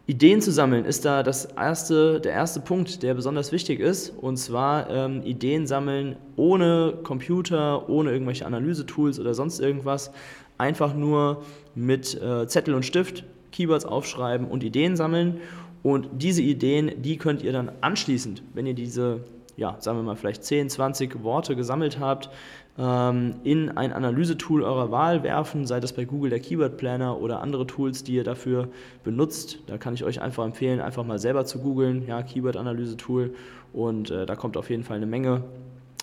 Ideen 0.07 0.40
zu 0.40 0.50
sammeln 0.50 0.87
ist 0.87 1.04
da 1.04 1.22
das 1.22 1.44
erste, 1.44 2.22
der 2.22 2.33
erste 2.33 2.61
Punkt, 2.61 3.02
der 3.02 3.12
besonders 3.12 3.52
wichtig 3.52 3.81
ist. 3.81 4.09
Und 4.09 4.38
zwar 4.38 4.88
ähm, 4.88 5.20
Ideen 5.24 5.66
sammeln 5.66 6.16
ohne 6.37 6.94
Computer, 7.02 7.87
ohne 7.90 8.12
irgendwelche 8.12 8.46
Analysetools 8.46 9.20
oder 9.20 9.35
sonst 9.35 9.61
irgendwas. 9.61 10.11
Einfach 10.57 10.94
nur 10.94 11.42
mit 11.74 12.18
äh, 12.22 12.46
Zettel 12.46 12.72
und 12.72 12.87
Stift 12.87 13.24
Keywords 13.52 13.85
aufschreiben 13.85 14.46
und 14.48 14.64
Ideen 14.64 14.96
sammeln. 14.96 15.42
Und 15.83 16.09
diese 16.14 16.40
Ideen, 16.40 17.02
die 17.02 17.18
könnt 17.18 17.42
ihr 17.42 17.52
dann 17.52 17.70
anschließend, 17.83 18.42
wenn 18.54 18.64
ihr 18.64 18.74
diese 18.74 19.20
ja, 19.59 19.77
sagen 19.81 19.99
wir 19.99 20.03
mal, 20.05 20.16
vielleicht 20.16 20.44
10, 20.44 20.71
20 20.71 21.23
Worte 21.25 21.57
gesammelt 21.57 21.99
habt, 21.99 22.31
ähm, 22.79 23.35
in 23.42 23.77
ein 23.77 23.92
Analysetool 23.92 24.62
eurer 24.62 24.92
Wahl 24.92 25.25
werfen, 25.25 25.66
sei 25.66 25.81
das 25.81 25.92
bei 25.92 26.05
Google 26.05 26.31
der 26.31 26.38
Keyword 26.38 26.77
Planner 26.77 27.21
oder 27.21 27.42
andere 27.42 27.66
Tools, 27.66 28.05
die 28.05 28.14
ihr 28.14 28.25
dafür 28.25 28.68
benutzt. 29.03 29.59
Da 29.66 29.77
kann 29.77 29.94
ich 29.94 30.05
euch 30.05 30.23
einfach 30.23 30.44
empfehlen, 30.44 30.81
einfach 30.81 31.05
mal 31.05 31.18
selber 31.18 31.44
zu 31.44 31.59
googeln, 31.59 32.07
ja, 32.07 32.23
Keyword 32.23 32.57
Analyse 32.57 32.97
Tool 32.97 33.35
und 33.73 34.11
äh, 34.11 34.27
da 34.27 34.37
kommt 34.37 34.57
auf 34.57 34.71
jeden 34.71 34.85
Fall 34.85 34.97
eine 34.97 35.07
Menge 35.07 35.42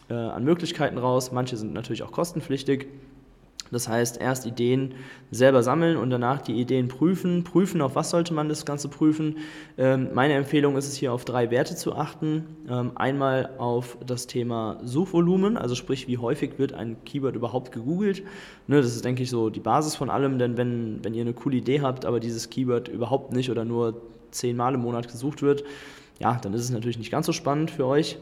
äh, 0.10 0.13
an 0.13 0.44
Möglichkeiten 0.44 0.98
raus. 0.98 1.32
Manche 1.32 1.56
sind 1.56 1.74
natürlich 1.74 2.04
auch 2.04 2.12
kostenpflichtig. 2.12 2.88
Das 3.71 3.88
heißt, 3.88 4.21
erst 4.21 4.45
Ideen 4.45 4.93
selber 5.32 5.63
sammeln 5.63 5.97
und 5.97 6.10
danach 6.10 6.41
die 6.41 6.54
Ideen 6.54 6.88
prüfen. 6.88 7.43
Prüfen, 7.43 7.82
auf 7.82 7.95
was 7.95 8.12
sollte 8.12 8.34
man 8.34 8.47
das 8.47 8.65
Ganze 8.65 8.89
prüfen? 8.89 9.38
Ähm, 9.78 10.10
meine 10.13 10.34
Empfehlung 10.36 10.78
ist 10.78 10.88
es 10.88 10.95
hier 10.95 11.12
auf 11.12 11.25
drei 11.25 11.51
Werte 11.51 11.75
zu 11.75 11.95
achten. 11.95 12.45
Ähm, 12.69 12.91
einmal 12.95 13.51
auf 13.58 13.97
das 14.06 14.28
Thema 14.28 14.80
Suchvolumen, 14.84 15.58
also 15.58 15.75
sprich, 15.75 16.08
wie 16.08 16.17
häufig 16.17 16.58
wird 16.58 16.73
ein 16.73 16.97
Keyword 17.06 17.36
überhaupt 17.36 17.71
gegoogelt. 17.71 18.23
Ne, 18.67 18.78
das 18.78 18.95
ist, 18.95 19.04
denke 19.04 19.23
ich, 19.23 19.30
so 19.30 19.49
die 19.49 19.60
Basis 19.60 19.95
von 19.95 20.10
allem, 20.10 20.38
denn 20.38 20.58
wenn, 20.58 21.04
wenn 21.04 21.13
ihr 21.13 21.21
eine 21.21 21.34
coole 21.34 21.58
Idee 21.58 21.82
habt, 21.82 22.06
aber 22.06 22.19
dieses 22.19 22.49
Keyword 22.49 22.88
überhaupt 22.88 23.34
nicht 23.34 23.49
oder 23.49 23.65
nur 23.65 24.01
zehnmal 24.32 24.75
im 24.75 24.82
Monat 24.82 25.08
gesucht 25.08 25.41
wird, 25.41 25.63
ja, 26.19 26.39
dann 26.41 26.54
ist 26.54 26.62
es 26.62 26.69
natürlich 26.69 26.97
nicht 26.97 27.12
ganz 27.12 27.25
so 27.25 27.34
spannend 27.34 27.71
für 27.71 27.86
euch. 27.86 28.17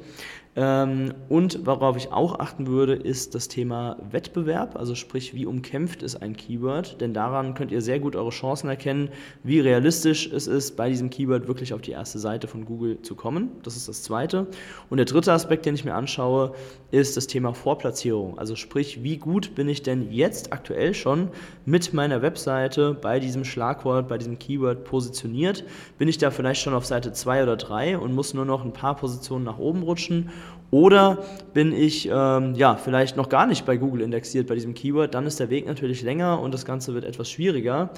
Ähm, 0.56 1.14
und 1.30 1.66
worauf 1.66 1.98
ich 1.98 2.12
auch 2.12 2.40
achten 2.40 2.68
würde, 2.68 2.94
ist 2.94 3.34
das 3.34 3.48
Thema 3.48 3.98
Wettbewerb, 4.12 4.76
also 4.78 4.94
sprich, 4.94 5.34
wie 5.34 5.48
umkämpft 5.48 6.04
ist 6.04 6.22
ein 6.22 6.38
Keyword, 6.38 7.02
denn 7.02 7.14
daran 7.14 7.56
könnt 7.56 7.72
ihr 7.72 7.82
sehr 7.82 8.00
gut 8.00 8.16
eure 8.16 8.30
Chancen 8.30 8.70
erkennen, 8.70 9.10
wie 9.42 9.60
realistisch 9.60 10.32
es 10.32 10.46
ist, 10.46 10.76
bei 10.76 10.90
diesem 10.90 11.10
Keyword 11.10 11.48
wirklich 11.48 11.74
auf 11.74 11.82
die 11.82 11.92
erste 11.92 12.20
Seite 12.20 12.48
von 12.48 12.66
Google 12.66 13.02
zu 13.02 13.16
kommen. 13.16 13.50
Das 13.64 13.76
ist 13.76 13.90
das 13.90 14.04
zweite. 14.04 14.46
Und 14.92 14.98
der 14.98 15.06
dritte 15.06 15.34
Aspekt, 15.34 15.66
den 15.66 15.74
ich 15.74 15.86
mir 15.86 15.96
anschaue, 15.96 16.54
ist 16.92 17.18
das 17.18 17.26
Thema 17.26 17.56
Vorplatzierung, 17.56 18.38
also 18.38 18.56
sprich, 18.56 19.04
wie 19.04 19.18
gut 19.18 19.56
bin 19.56 19.68
ich 19.68 19.82
denn 19.82 20.12
jetzt 20.12 20.54
aktuell 20.54 20.94
schon 20.94 21.30
mit 21.66 21.94
meiner 21.94 22.22
Webseite 22.22 22.94
bei 22.94 23.20
diesem 23.20 23.44
Schlagwort, 23.44 24.08
bei 24.08 24.20
diesem 24.20 24.38
Keyword 24.38 24.84
positioniert? 24.84 25.64
Bin 25.98 26.08
ich 26.08 26.20
da 26.20 26.30
vielleicht 26.30 26.62
schon 26.62 26.76
auf 26.76 26.86
Seite 26.86 27.12
2 27.12 27.42
oder 27.42 27.58
3 27.58 27.83
und 27.92 28.14
muss 28.14 28.34
nur 28.34 28.46
noch 28.46 28.64
ein 28.64 28.74
paar 28.74 28.96
Positionen 28.96 29.46
nach 29.46 29.60
oben 29.60 29.84
rutschen? 29.84 30.30
Oder 30.74 31.20
bin 31.54 31.72
ich 31.72 32.10
ähm, 32.12 32.56
ja, 32.56 32.78
vielleicht 32.78 33.16
noch 33.16 33.30
gar 33.30 33.46
nicht 33.46 33.64
bei 33.64 33.78
Google 33.78 34.02
indexiert 34.02 34.48
bei 34.48 34.56
diesem 34.56 34.74
Keyword, 34.74 35.14
dann 35.14 35.28
ist 35.28 35.40
der 35.40 35.52
Weg 35.52 35.68
natürlich 35.68 36.02
länger 36.02 36.40
und 36.40 36.52
das 36.52 36.66
Ganze 36.66 36.96
wird 36.96 37.06
etwas 37.06 37.30
schwieriger. 37.30 37.92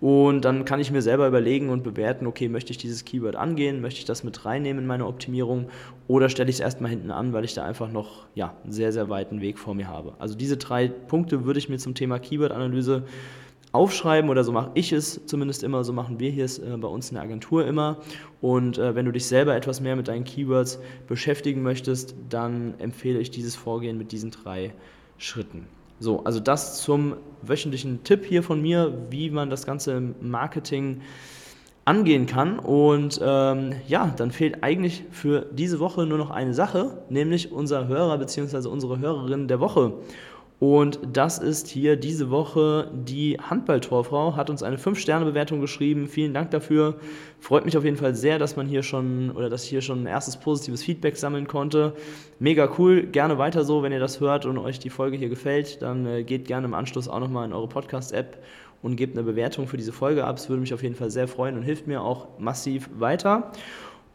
Und 0.00 0.44
dann 0.44 0.64
kann 0.64 0.78
ich 0.78 0.92
mir 0.92 1.02
selber 1.02 1.26
überlegen 1.26 1.70
und 1.70 1.82
bewerten, 1.82 2.28
okay, 2.28 2.48
möchte 2.48 2.70
ich 2.70 2.78
dieses 2.78 3.04
Keyword 3.04 3.34
angehen, 3.34 3.80
möchte 3.80 3.98
ich 3.98 4.04
das 4.04 4.22
mit 4.22 4.44
reinnehmen 4.44 4.82
in 4.82 4.86
meine 4.86 5.06
Optimierung 5.06 5.70
oder 6.06 6.28
stelle 6.28 6.50
ich 6.50 6.56
es 6.56 6.60
erstmal 6.60 6.90
hinten 6.90 7.10
an, 7.10 7.32
weil 7.32 7.44
ich 7.44 7.54
da 7.54 7.64
einfach 7.64 7.90
noch 7.90 8.26
ja, 8.36 8.54
einen 8.62 8.72
sehr, 8.72 8.92
sehr 8.92 9.08
weiten 9.08 9.40
Weg 9.40 9.58
vor 9.58 9.74
mir 9.74 9.88
habe. 9.88 10.14
Also 10.20 10.36
diese 10.36 10.56
drei 10.56 10.86
Punkte 10.86 11.44
würde 11.44 11.58
ich 11.58 11.68
mir 11.68 11.78
zum 11.78 11.96
Thema 11.96 12.20
Keyword-Analyse 12.20 13.02
aufschreiben 13.72 14.30
oder 14.30 14.42
so 14.42 14.52
mache 14.52 14.70
ich 14.74 14.92
es 14.92 15.24
zumindest 15.26 15.62
immer, 15.62 15.84
so 15.84 15.92
machen 15.92 16.18
wir 16.18 16.30
hier 16.30 16.44
es 16.44 16.58
äh, 16.58 16.76
bei 16.76 16.88
uns 16.88 17.10
in 17.10 17.14
der 17.14 17.22
Agentur 17.22 17.66
immer. 17.66 17.98
Und 18.40 18.78
äh, 18.78 18.94
wenn 18.94 19.06
du 19.06 19.12
dich 19.12 19.26
selber 19.26 19.54
etwas 19.54 19.80
mehr 19.80 19.96
mit 19.96 20.08
deinen 20.08 20.24
Keywords 20.24 20.80
beschäftigen 21.06 21.62
möchtest, 21.62 22.14
dann 22.28 22.74
empfehle 22.78 23.18
ich 23.20 23.30
dieses 23.30 23.54
Vorgehen 23.54 23.98
mit 23.98 24.12
diesen 24.12 24.30
drei 24.30 24.72
Schritten. 25.18 25.66
So, 26.00 26.24
also 26.24 26.40
das 26.40 26.82
zum 26.82 27.14
wöchentlichen 27.42 28.02
Tipp 28.04 28.24
hier 28.24 28.42
von 28.42 28.60
mir, 28.60 29.06
wie 29.10 29.30
man 29.30 29.50
das 29.50 29.66
ganze 29.66 29.92
im 29.92 30.14
Marketing 30.20 31.02
angehen 31.84 32.26
kann. 32.26 32.58
Und 32.58 33.20
ähm, 33.22 33.74
ja, 33.86 34.12
dann 34.16 34.30
fehlt 34.30 34.62
eigentlich 34.62 35.04
für 35.10 35.46
diese 35.52 35.78
Woche 35.78 36.06
nur 36.06 36.18
noch 36.18 36.30
eine 36.30 36.54
Sache, 36.54 37.02
nämlich 37.10 37.52
unser 37.52 37.86
Hörer 37.86 38.16
bzw. 38.18 38.68
unsere 38.68 38.98
Hörerin 38.98 39.46
der 39.46 39.60
Woche. 39.60 39.92
Und 40.60 41.00
das 41.10 41.38
ist 41.38 41.68
hier 41.68 41.96
diese 41.96 42.30
Woche 42.30 42.90
die 42.92 43.38
Handballtorfrau, 43.40 44.36
hat 44.36 44.50
uns 44.50 44.62
eine 44.62 44.76
5-Sterne-Bewertung 44.76 45.62
geschrieben. 45.62 46.06
Vielen 46.06 46.34
Dank 46.34 46.50
dafür. 46.50 46.96
Freut 47.40 47.64
mich 47.64 47.78
auf 47.78 47.84
jeden 47.84 47.96
Fall 47.96 48.14
sehr, 48.14 48.38
dass 48.38 48.56
man 48.56 48.66
hier 48.66 48.82
schon 48.82 49.30
oder 49.30 49.48
dass 49.48 49.64
ich 49.64 49.70
hier 49.70 49.80
schon 49.80 50.02
ein 50.02 50.06
erstes 50.06 50.36
positives 50.36 50.82
Feedback 50.82 51.16
sammeln 51.16 51.48
konnte. 51.48 51.94
Mega 52.38 52.68
cool. 52.78 53.04
Gerne 53.04 53.38
weiter 53.38 53.64
so, 53.64 53.82
wenn 53.82 53.90
ihr 53.90 54.00
das 54.00 54.20
hört 54.20 54.44
und 54.44 54.58
euch 54.58 54.78
die 54.78 54.90
Folge 54.90 55.16
hier 55.16 55.30
gefällt, 55.30 55.80
dann 55.80 56.04
äh, 56.04 56.24
geht 56.24 56.46
gerne 56.46 56.66
im 56.66 56.74
Anschluss 56.74 57.08
auch 57.08 57.20
nochmal 57.20 57.46
in 57.46 57.54
eure 57.54 57.68
Podcast-App 57.68 58.36
und 58.82 58.96
gebt 58.96 59.16
eine 59.16 59.24
Bewertung 59.24 59.66
für 59.66 59.78
diese 59.78 59.92
Folge 59.92 60.24
ab. 60.24 60.36
Es 60.36 60.50
würde 60.50 60.60
mich 60.60 60.74
auf 60.74 60.82
jeden 60.82 60.94
Fall 60.94 61.10
sehr 61.10 61.26
freuen 61.26 61.56
und 61.56 61.62
hilft 61.62 61.86
mir 61.86 62.02
auch 62.02 62.38
massiv 62.38 62.90
weiter. 62.98 63.50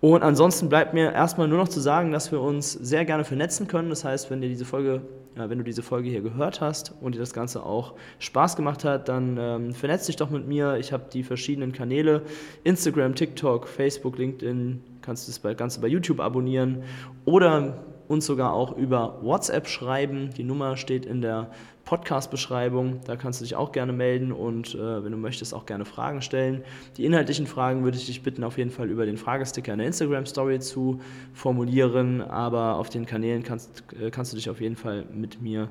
Und 0.01 0.23
ansonsten 0.23 0.69
bleibt 0.69 0.93
mir 0.93 1.13
erstmal 1.13 1.47
nur 1.47 1.57
noch 1.57 1.67
zu 1.67 1.79
sagen, 1.79 2.11
dass 2.11 2.31
wir 2.31 2.41
uns 2.41 2.73
sehr 2.73 3.05
gerne 3.05 3.23
vernetzen 3.23 3.67
können. 3.67 3.89
Das 3.89 4.03
heißt, 4.03 4.29
wenn 4.29 4.41
dir 4.41 4.49
diese 4.49 4.65
Folge, 4.65 5.01
äh, 5.35 5.49
wenn 5.49 5.57
du 5.57 5.63
diese 5.63 5.81
Folge 5.81 6.09
hier 6.09 6.21
gehört 6.21 6.61
hast 6.61 6.93
und 7.01 7.15
dir 7.15 7.19
das 7.19 7.33
Ganze 7.33 7.63
auch 7.63 7.93
Spaß 8.19 8.55
gemacht 8.55 8.83
hat, 8.83 9.09
dann 9.09 9.37
ähm, 9.39 9.73
vernetz 9.73 10.05
dich 10.05 10.15
doch 10.15 10.29
mit 10.29 10.47
mir. 10.47 10.77
Ich 10.77 10.91
habe 10.91 11.05
die 11.11 11.23
verschiedenen 11.23 11.71
Kanäle: 11.71 12.23
Instagram, 12.63 13.15
TikTok, 13.15 13.67
Facebook, 13.67 14.17
LinkedIn. 14.17 14.81
Kannst 15.01 15.27
du 15.27 15.31
das 15.31 15.57
Ganze 15.57 15.79
bei 15.79 15.87
YouTube 15.87 16.19
abonnieren 16.19 16.83
oder 17.25 17.85
uns 18.07 18.25
sogar 18.25 18.53
auch 18.53 18.75
über 18.75 19.19
WhatsApp 19.21 19.67
schreiben. 19.67 20.29
Die 20.37 20.43
Nummer 20.43 20.77
steht 20.77 21.05
in 21.05 21.21
der 21.21 21.51
Podcast-Beschreibung. 21.85 23.01
Da 23.05 23.15
kannst 23.15 23.39
du 23.39 23.45
dich 23.45 23.55
auch 23.55 23.71
gerne 23.71 23.93
melden 23.93 24.31
und 24.31 24.75
äh, 24.75 25.03
wenn 25.03 25.11
du 25.11 25.17
möchtest, 25.17 25.53
auch 25.53 25.65
gerne 25.65 25.85
Fragen 25.85 26.21
stellen. 26.21 26.63
Die 26.97 27.05
inhaltlichen 27.05 27.47
Fragen 27.47 27.83
würde 27.83 27.97
ich 27.97 28.07
dich 28.07 28.23
bitten, 28.23 28.43
auf 28.43 28.57
jeden 28.57 28.71
Fall 28.71 28.89
über 28.89 29.05
den 29.05 29.17
Fragesticker 29.17 29.73
in 29.73 29.79
der 29.79 29.87
Instagram-Story 29.87 30.59
zu 30.59 30.99
formulieren, 31.33 32.21
aber 32.21 32.77
auf 32.77 32.89
den 32.89 33.05
Kanälen 33.05 33.43
kannst, 33.43 33.83
äh, 33.99 34.09
kannst 34.09 34.33
du 34.33 34.37
dich 34.37 34.49
auf 34.49 34.59
jeden 34.59 34.75
Fall 34.75 35.05
mit 35.13 35.41
mir 35.41 35.69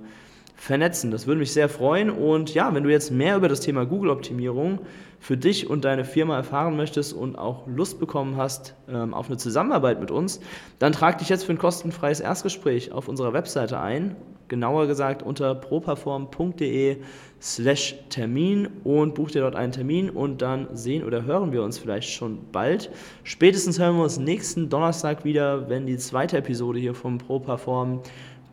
vernetzen. 0.57 1.11
Das 1.11 1.27
würde 1.27 1.40
mich 1.40 1.53
sehr 1.53 1.68
freuen. 1.68 2.11
Und 2.11 2.55
ja, 2.55 2.73
wenn 2.75 2.85
du 2.85 2.90
jetzt 2.90 3.11
mehr 3.11 3.37
über 3.37 3.49
das 3.49 3.61
Thema 3.61 3.85
Google-Optimierung 3.85 4.79
für 5.25 5.39
dich 5.39 5.71
und 5.71 5.87
deine 5.87 6.05
Firma 6.05 6.37
erfahren 6.37 6.77
möchtest 6.77 7.15
und 7.15 7.37
auch 7.37 7.67
Lust 7.67 7.99
bekommen 7.99 8.37
hast 8.37 8.75
ähm, 8.91 9.15
auf 9.15 9.29
eine 9.29 9.39
Zusammenarbeit 9.39 9.99
mit 9.99 10.11
uns, 10.11 10.39
dann 10.79 10.93
trag 10.93 11.17
dich 11.17 11.31
jetzt 11.31 11.45
für 11.45 11.53
ein 11.53 11.59
kostenfreies 11.59 12.21
Erstgespräch 12.21 12.93
auf 12.93 13.09
unserer 13.09 13.33
Webseite 13.33 13.81
ein 13.81 14.17
genauer 14.49 14.87
gesagt 14.87 15.23
unter 15.23 15.55
properform.de 15.55 16.99
slash 17.41 17.95
Termin 18.11 18.69
und 18.85 19.15
buch 19.15 19.31
dir 19.31 19.41
dort 19.41 19.57
einen 19.57 19.73
Termin 19.73 20.11
und 20.11 20.43
dann 20.43 20.69
sehen 20.75 21.05
oder 21.05 21.25
hören 21.25 21.53
wir 21.53 21.63
uns 21.63 21.79
vielleicht 21.79 22.11
schon 22.11 22.41
bald. 22.53 22.91
Spätestens 23.23 23.79
hören 23.79 23.97
wir 23.97 24.03
uns 24.03 24.19
nächsten 24.19 24.69
Donnerstag 24.69 25.25
wieder, 25.25 25.71
wenn 25.71 25.87
die 25.87 25.97
zweite 25.97 26.37
Episode 26.37 26.79
hier 26.79 26.95
vom 26.95 27.17
Properform 27.17 28.03